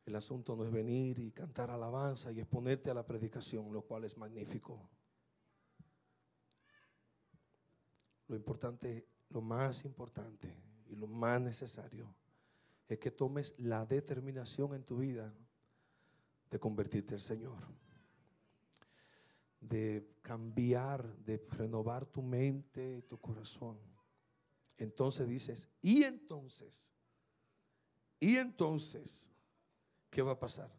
El 0.07 0.17
asunto 0.17 0.57
no 0.57 0.65
es 0.65 0.71
venir 0.71 1.19
y 1.19 1.33
cantar 1.33 1.71
alabanza 1.71 2.33
y 2.33 2.41
exponerte 2.41 2.91
a 2.91 2.95
la 2.95 3.05
predicación, 3.05 3.73
lo 3.73 3.83
cual 3.83 4.05
es 4.05 4.17
magnífico. 4.17 4.89
Lo 8.29 8.37
importante, 8.37 9.07
lo 9.31 9.41
más 9.41 9.85
importante 9.85 10.55
y 10.87 10.95
lo 10.95 11.07
más 11.07 11.41
necesario 11.41 12.15
es 12.89 12.99
que 12.99 13.11
tomes 13.11 13.55
la 13.59 13.85
determinación 13.85 14.75
en 14.75 14.85
tu 14.85 14.99
vida 14.99 15.35
de 16.51 16.59
convertirte 16.59 17.15
al 17.15 17.21
Señor, 17.21 17.59
de 19.61 20.17
cambiar, 20.23 21.17
de 21.19 21.45
renovar 21.51 22.07
tu 22.07 22.23
mente 22.23 22.99
y 22.99 23.03
tu 23.03 23.19
corazón. 23.19 23.79
Entonces 24.79 25.29
dices, 25.29 25.69
y 25.83 26.05
entonces, 26.05 26.93
y 28.21 28.37
entonces, 28.37 29.31
¿qué 30.11 30.23
va 30.23 30.33
a 30.33 30.39
pasar? 30.39 30.71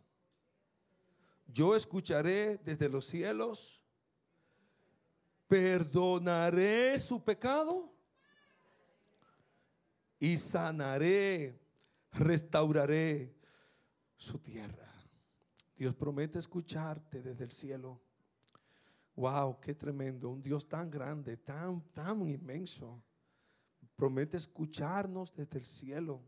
Yo 1.48 1.76
escucharé 1.76 2.58
desde 2.58 2.90
los 2.90 3.06
cielos 3.06 3.82
perdonaré 5.50 6.98
su 7.00 7.22
pecado 7.24 7.92
y 10.20 10.38
sanaré, 10.38 11.60
restauraré 12.14 13.36
su 14.16 14.38
tierra. 14.38 14.88
Dios 15.76 15.96
promete 15.96 16.38
escucharte 16.38 17.22
desde 17.22 17.46
el 17.46 17.52
cielo. 17.52 18.00
Wow, 19.16 19.60
qué 19.60 19.74
tremendo. 19.74 20.30
Un 20.30 20.42
Dios 20.42 20.68
tan 20.68 20.90
grande, 20.90 21.36
tan, 21.36 21.82
tan 21.90 22.28
inmenso. 22.28 23.02
Promete 23.96 24.38
escucharnos 24.38 25.34
desde 25.34 25.58
el 25.58 25.66
cielo, 25.66 26.22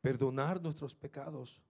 perdonar 0.00 0.60
nuestros 0.60 0.94
pecados. 0.94 1.62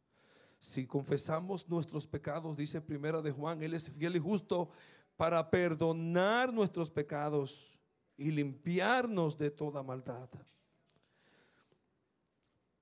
Si 0.59 0.87
confesamos 0.87 1.69
nuestros 1.69 2.07
pecados, 2.07 2.57
dice 2.57 2.81
primera 2.81 3.21
de 3.21 3.31
Juan, 3.31 3.63
Él 3.63 3.75
es 3.75 3.91
fiel 3.91 4.17
y 4.17 4.19
justo 4.19 4.71
para 5.17 5.49
perdonar 5.51 6.53
nuestros 6.53 6.91
pecados 6.91 7.79
y 8.17 8.31
limpiarnos 8.31 9.37
de 9.37 9.51
toda 9.51 9.83
maldad. 9.83 10.29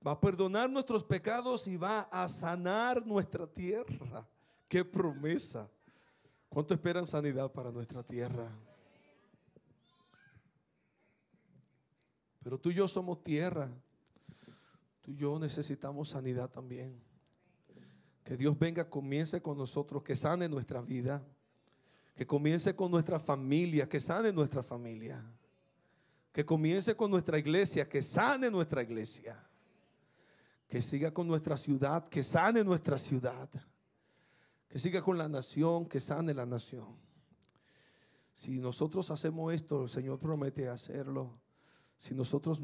Va 0.05 0.11
a 0.11 0.19
perdonar 0.19 0.69
nuestros 0.69 1.03
pecados 1.03 1.67
y 1.67 1.77
va 1.77 2.01
a 2.11 2.27
sanar 2.27 3.05
nuestra 3.05 3.47
tierra. 3.47 4.27
Qué 4.67 4.83
promesa. 4.83 5.69
¿Cuánto 6.49 6.73
esperan 6.73 7.07
sanidad 7.07 7.51
para 7.51 7.71
nuestra 7.71 8.03
tierra? 8.03 8.49
Pero 12.43 12.59
tú 12.59 12.69
y 12.69 12.73
yo 12.73 12.87
somos 12.87 13.23
tierra. 13.23 13.69
Tú 15.01 15.11
y 15.11 15.15
yo 15.15 15.39
necesitamos 15.39 16.09
sanidad 16.09 16.49
también. 16.49 17.01
Que 18.23 18.35
Dios 18.35 18.57
venga, 18.57 18.89
comience 18.89 19.41
con 19.41 19.57
nosotros, 19.57 20.03
que 20.03 20.15
sane 20.15 20.49
nuestra 20.49 20.81
vida 20.81 21.23
que 22.15 22.27
comience 22.27 22.75
con 22.75 22.91
nuestra 22.91 23.19
familia, 23.19 23.89
que 23.89 23.99
sane 23.99 24.31
nuestra 24.31 24.61
familia. 24.61 25.23
Que 26.31 26.45
comience 26.45 26.95
con 26.95 27.11
nuestra 27.11 27.37
iglesia, 27.37 27.87
que 27.87 28.01
sane 28.01 28.49
nuestra 28.49 28.81
iglesia. 28.83 29.37
Que 30.67 30.81
siga 30.81 31.11
con 31.11 31.27
nuestra 31.27 31.57
ciudad, 31.57 32.07
que 32.07 32.23
sane 32.23 32.63
nuestra 32.63 32.97
ciudad. 32.97 33.49
Que 34.67 34.79
siga 34.79 35.01
con 35.01 35.17
la 35.17 35.27
nación, 35.27 35.87
que 35.87 35.99
sane 35.99 36.33
la 36.33 36.45
nación. 36.45 36.97
Si 38.31 38.59
nosotros 38.59 39.11
hacemos 39.11 39.53
esto, 39.53 39.83
el 39.83 39.89
Señor 39.89 40.19
promete 40.19 40.67
hacerlo. 40.67 41.39
Si 41.95 42.13
nosotros 42.13 42.59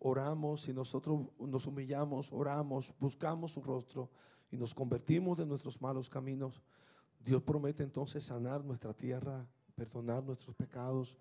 oramos, 0.00 0.62
si 0.62 0.72
nosotros 0.72 1.28
nos 1.38 1.66
humillamos, 1.66 2.32
oramos, 2.32 2.92
buscamos 2.98 3.52
su 3.52 3.62
rostro 3.62 4.10
y 4.50 4.56
nos 4.56 4.74
convertimos 4.74 5.38
de 5.38 5.46
nuestros 5.46 5.80
malos 5.80 6.10
caminos, 6.10 6.60
Dios 7.24 7.42
promete 7.42 7.82
entonces 7.82 8.22
sanar 8.22 8.62
nuestra 8.64 8.92
tierra, 8.92 9.46
perdonar 9.74 10.22
nuestros 10.22 10.54
pecados, 10.54 11.16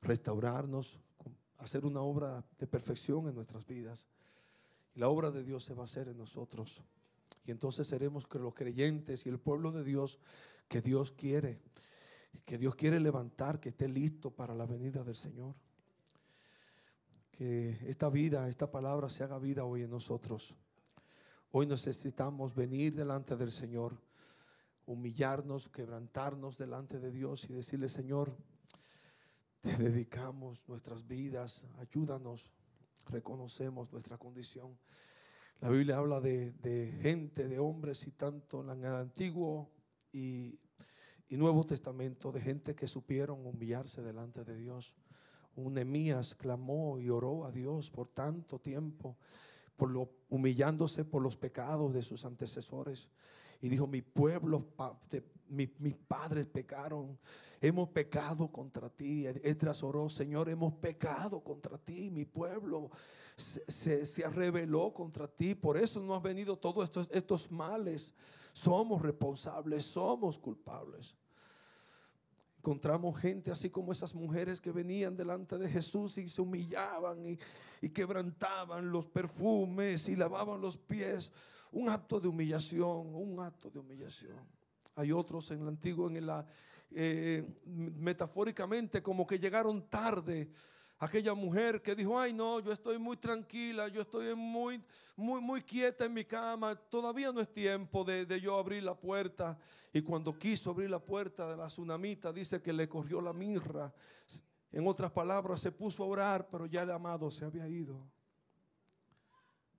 restaurarnos, 0.00 1.00
hacer 1.58 1.84
una 1.84 2.00
obra 2.00 2.44
de 2.58 2.66
perfección 2.68 3.28
en 3.28 3.34
nuestras 3.34 3.66
vidas. 3.66 4.06
Y 4.94 5.00
la 5.00 5.08
obra 5.08 5.32
de 5.32 5.42
Dios 5.42 5.64
se 5.64 5.74
va 5.74 5.82
a 5.82 5.84
hacer 5.84 6.08
en 6.08 6.16
nosotros. 6.16 6.80
Y 7.44 7.50
entonces 7.50 7.88
seremos 7.88 8.28
los 8.32 8.54
creyentes 8.54 9.26
y 9.26 9.30
el 9.30 9.40
pueblo 9.40 9.72
de 9.72 9.82
Dios 9.82 10.20
que 10.68 10.80
Dios 10.80 11.10
quiere, 11.10 11.60
que 12.44 12.56
Dios 12.56 12.76
quiere 12.76 13.00
levantar, 13.00 13.58
que 13.58 13.70
esté 13.70 13.88
listo 13.88 14.30
para 14.30 14.54
la 14.54 14.64
venida 14.64 15.02
del 15.02 15.16
Señor. 15.16 15.56
Que 17.32 17.78
esta 17.88 18.08
vida, 18.10 18.48
esta 18.48 18.70
palabra 18.70 19.10
se 19.10 19.24
haga 19.24 19.40
vida 19.40 19.64
hoy 19.64 19.82
en 19.82 19.90
nosotros. 19.90 20.54
Hoy 21.50 21.66
necesitamos 21.66 22.54
venir 22.54 22.94
delante 22.94 23.36
del 23.36 23.50
Señor 23.50 23.98
humillarnos, 24.86 25.68
quebrantarnos 25.68 26.58
delante 26.58 26.98
de 26.98 27.10
Dios 27.10 27.44
y 27.48 27.52
decirle, 27.52 27.88
Señor, 27.88 28.36
te 29.60 29.76
dedicamos 29.76 30.64
nuestras 30.68 31.06
vidas, 31.06 31.64
ayúdanos, 31.78 32.50
reconocemos 33.06 33.92
nuestra 33.92 34.18
condición. 34.18 34.76
La 35.60 35.70
Biblia 35.70 35.98
habla 35.98 36.20
de, 36.20 36.98
gente, 37.00 37.46
de 37.46 37.58
hombres 37.60 38.06
y 38.08 38.10
tanto 38.10 38.60
en 38.62 38.84
el 38.84 38.94
Antiguo 38.94 39.70
y, 40.12 40.58
y, 41.28 41.36
Nuevo 41.36 41.64
Testamento, 41.64 42.32
de 42.32 42.40
gente 42.40 42.74
que 42.74 42.88
supieron 42.88 43.46
humillarse 43.46 44.02
delante 44.02 44.44
de 44.44 44.56
Dios. 44.56 44.96
Un 45.54 45.74
Nemías 45.74 46.34
clamó 46.34 46.98
y 46.98 47.10
oró 47.10 47.44
a 47.44 47.52
Dios 47.52 47.90
por 47.90 48.08
tanto 48.08 48.58
tiempo, 48.58 49.16
por 49.76 49.90
lo, 49.90 50.10
humillándose 50.30 51.04
por 51.04 51.22
los 51.22 51.36
pecados 51.36 51.94
de 51.94 52.02
sus 52.02 52.24
antecesores 52.24 53.08
y 53.62 53.68
dijo, 53.68 53.86
mi 53.86 54.02
pueblo, 54.02 54.66
mis 55.48 55.94
padres 56.08 56.46
pecaron, 56.48 57.16
hemos 57.60 57.88
pecado 57.90 58.48
contra 58.50 58.90
ti. 58.90 59.24
Esdras 59.26 59.84
oró, 59.84 60.08
Señor, 60.08 60.48
hemos 60.48 60.74
pecado 60.74 61.40
contra 61.40 61.78
ti, 61.78 62.10
mi 62.10 62.24
pueblo 62.24 62.90
se, 63.36 64.04
se, 64.04 64.28
reveló 64.28 64.92
contra 64.92 65.28
ti, 65.28 65.54
por 65.54 65.78
eso 65.78 66.00
no 66.00 66.16
han 66.16 66.22
venido 66.22 66.58
todos 66.58 66.84
estos, 66.84 67.08
estos 67.12 67.50
males. 67.50 68.12
Somos 68.52 69.00
responsables, 69.00 69.84
somos 69.84 70.36
culpables. 70.36 71.14
Encontramos 72.62 73.18
gente 73.18 73.50
así 73.50 73.70
como 73.70 73.90
esas 73.90 74.14
mujeres 74.14 74.60
que 74.60 74.70
venían 74.70 75.16
delante 75.16 75.58
de 75.58 75.68
Jesús 75.68 76.16
y 76.18 76.28
se 76.28 76.40
humillaban 76.40 77.26
y, 77.26 77.36
y 77.80 77.88
quebrantaban 77.88 78.88
los 78.88 79.08
perfumes 79.08 80.08
y 80.08 80.14
lavaban 80.14 80.60
los 80.60 80.76
pies. 80.76 81.32
Un 81.72 81.88
acto 81.88 82.20
de 82.20 82.28
humillación, 82.28 83.16
un 83.16 83.40
acto 83.40 83.68
de 83.68 83.80
humillación. 83.80 84.38
Hay 84.94 85.10
otros 85.10 85.50
en 85.50 85.62
el 85.62 85.68
antiguo, 85.68 86.08
en 86.08 86.24
la, 86.24 86.46
eh, 86.92 87.44
metafóricamente, 87.64 89.02
como 89.02 89.26
que 89.26 89.40
llegaron 89.40 89.88
tarde. 89.88 90.48
Aquella 91.02 91.34
mujer 91.34 91.82
que 91.82 91.96
dijo, 91.96 92.16
ay 92.16 92.32
no, 92.32 92.60
yo 92.60 92.70
estoy 92.70 92.96
muy 92.96 93.16
tranquila, 93.16 93.88
yo 93.88 94.02
estoy 94.02 94.36
muy, 94.36 94.80
muy, 95.16 95.40
muy 95.40 95.60
quieta 95.60 96.04
en 96.04 96.14
mi 96.14 96.24
cama, 96.24 96.76
todavía 96.76 97.32
no 97.32 97.40
es 97.40 97.52
tiempo 97.52 98.04
de, 98.04 98.24
de 98.24 98.40
yo 98.40 98.56
abrir 98.56 98.84
la 98.84 98.94
puerta. 98.94 99.58
Y 99.92 100.00
cuando 100.00 100.38
quiso 100.38 100.70
abrir 100.70 100.88
la 100.88 101.00
puerta 101.00 101.50
de 101.50 101.56
la 101.56 101.66
tsunamita, 101.66 102.32
dice 102.32 102.62
que 102.62 102.72
le 102.72 102.88
corrió 102.88 103.20
la 103.20 103.32
mirra. 103.32 103.92
En 104.70 104.86
otras 104.86 105.10
palabras, 105.10 105.58
se 105.58 105.72
puso 105.72 106.04
a 106.04 106.06
orar, 106.06 106.48
pero 106.48 106.66
ya 106.66 106.82
el 106.82 106.92
amado 106.92 107.32
se 107.32 107.44
había 107.44 107.66
ido. 107.66 108.08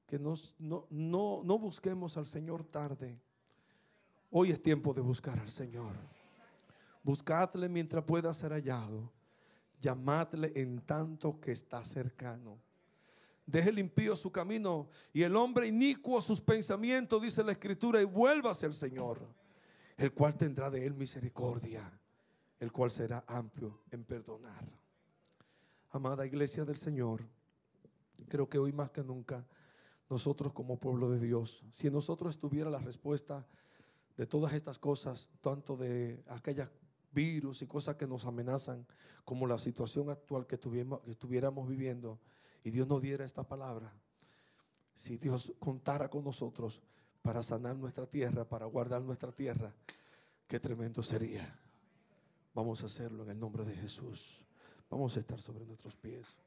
Que 0.05 0.19
no, 0.19 0.33
no, 0.59 1.41
no 1.41 1.57
busquemos 1.57 2.17
al 2.17 2.25
Señor 2.25 2.65
tarde. 2.65 3.17
Hoy 4.29 4.51
es 4.51 4.62
tiempo 4.62 4.93
de 4.93 4.99
buscar 4.99 5.39
al 5.39 5.49
Señor. 5.49 5.95
Buscadle 7.01 7.69
mientras 7.69 8.03
pueda 8.03 8.33
ser 8.33 8.51
hallado. 8.51 9.09
Llamadle 9.83 10.53
en 10.55 10.79
tanto 10.79 11.41
que 11.41 11.51
está 11.51 11.83
cercano. 11.83 12.57
Deje 13.45 13.69
el 13.69 13.79
impío 13.79 14.15
su 14.15 14.31
camino 14.31 14.87
y 15.11 15.23
el 15.23 15.35
hombre 15.35 15.67
inicuo 15.67 16.21
sus 16.21 16.39
pensamientos, 16.39 17.21
dice 17.21 17.43
la 17.43 17.51
escritura, 17.51 18.01
y 18.01 18.05
vuélvase 18.05 18.65
al 18.65 18.73
Señor, 18.73 19.19
el 19.97 20.13
cual 20.13 20.37
tendrá 20.37 20.71
de 20.71 20.85
él 20.85 20.93
misericordia, 20.93 21.91
el 22.61 22.71
cual 22.71 22.91
será 22.91 23.25
amplio 23.27 23.81
en 23.91 24.05
perdonar. 24.05 24.63
Amada 25.91 26.25
iglesia 26.25 26.63
del 26.63 26.77
Señor, 26.77 27.21
creo 28.29 28.47
que 28.47 28.57
hoy 28.57 28.71
más 28.71 28.89
que 28.89 29.03
nunca, 29.03 29.45
nosotros 30.09 30.53
como 30.53 30.79
pueblo 30.79 31.09
de 31.09 31.19
Dios, 31.19 31.61
si 31.73 31.87
en 31.87 31.93
nosotros 31.93 32.35
estuviera 32.35 32.69
la 32.69 32.79
respuesta 32.79 33.45
de 34.15 34.25
todas 34.25 34.53
estas 34.53 34.79
cosas, 34.79 35.29
tanto 35.41 35.75
de 35.75 36.23
aquellas 36.29 36.71
virus 37.13 37.62
y 37.62 37.67
cosas 37.67 37.95
que 37.95 38.08
nos 38.08 38.26
amenazan, 38.26 38.86
como 39.23 39.47
la 39.47 39.58
situación 39.58 40.10
actual 40.10 40.45
que, 40.45 40.60
que 40.60 41.12
estuviéramos 41.12 41.67
viviendo, 41.67 42.19
y 42.63 42.71
Dios 42.71 42.88
nos 42.88 43.02
diera 43.02 43.26
esta 43.26 43.43
palabra, 43.43 43.93
si 44.95 45.17
Dios 45.17 45.54
contara 45.60 46.10
con 46.10 46.23
nosotros 46.23 46.82
para 47.21 47.41
sanar 47.41 47.76
nuestra 47.76 48.06
tierra, 48.06 48.45
para 48.47 48.65
guardar 48.65 49.02
nuestra 49.02 49.32
tierra, 49.32 49.73
qué 50.47 50.60
tremendo 50.60 51.02
sería. 51.02 51.60
Vamos 52.54 52.84
a 52.84 52.86
hacerlo 52.86 53.23
en 53.23 53.32
el 53.32 53.39
nombre 53.39 53.65
de 53.65 53.76
Jesús. 53.76 54.41
Vamos 54.89 55.17
a 55.17 55.19
estar 55.19 55.41
sobre 55.41 55.65
nuestros 55.65 55.95
pies. 55.95 56.38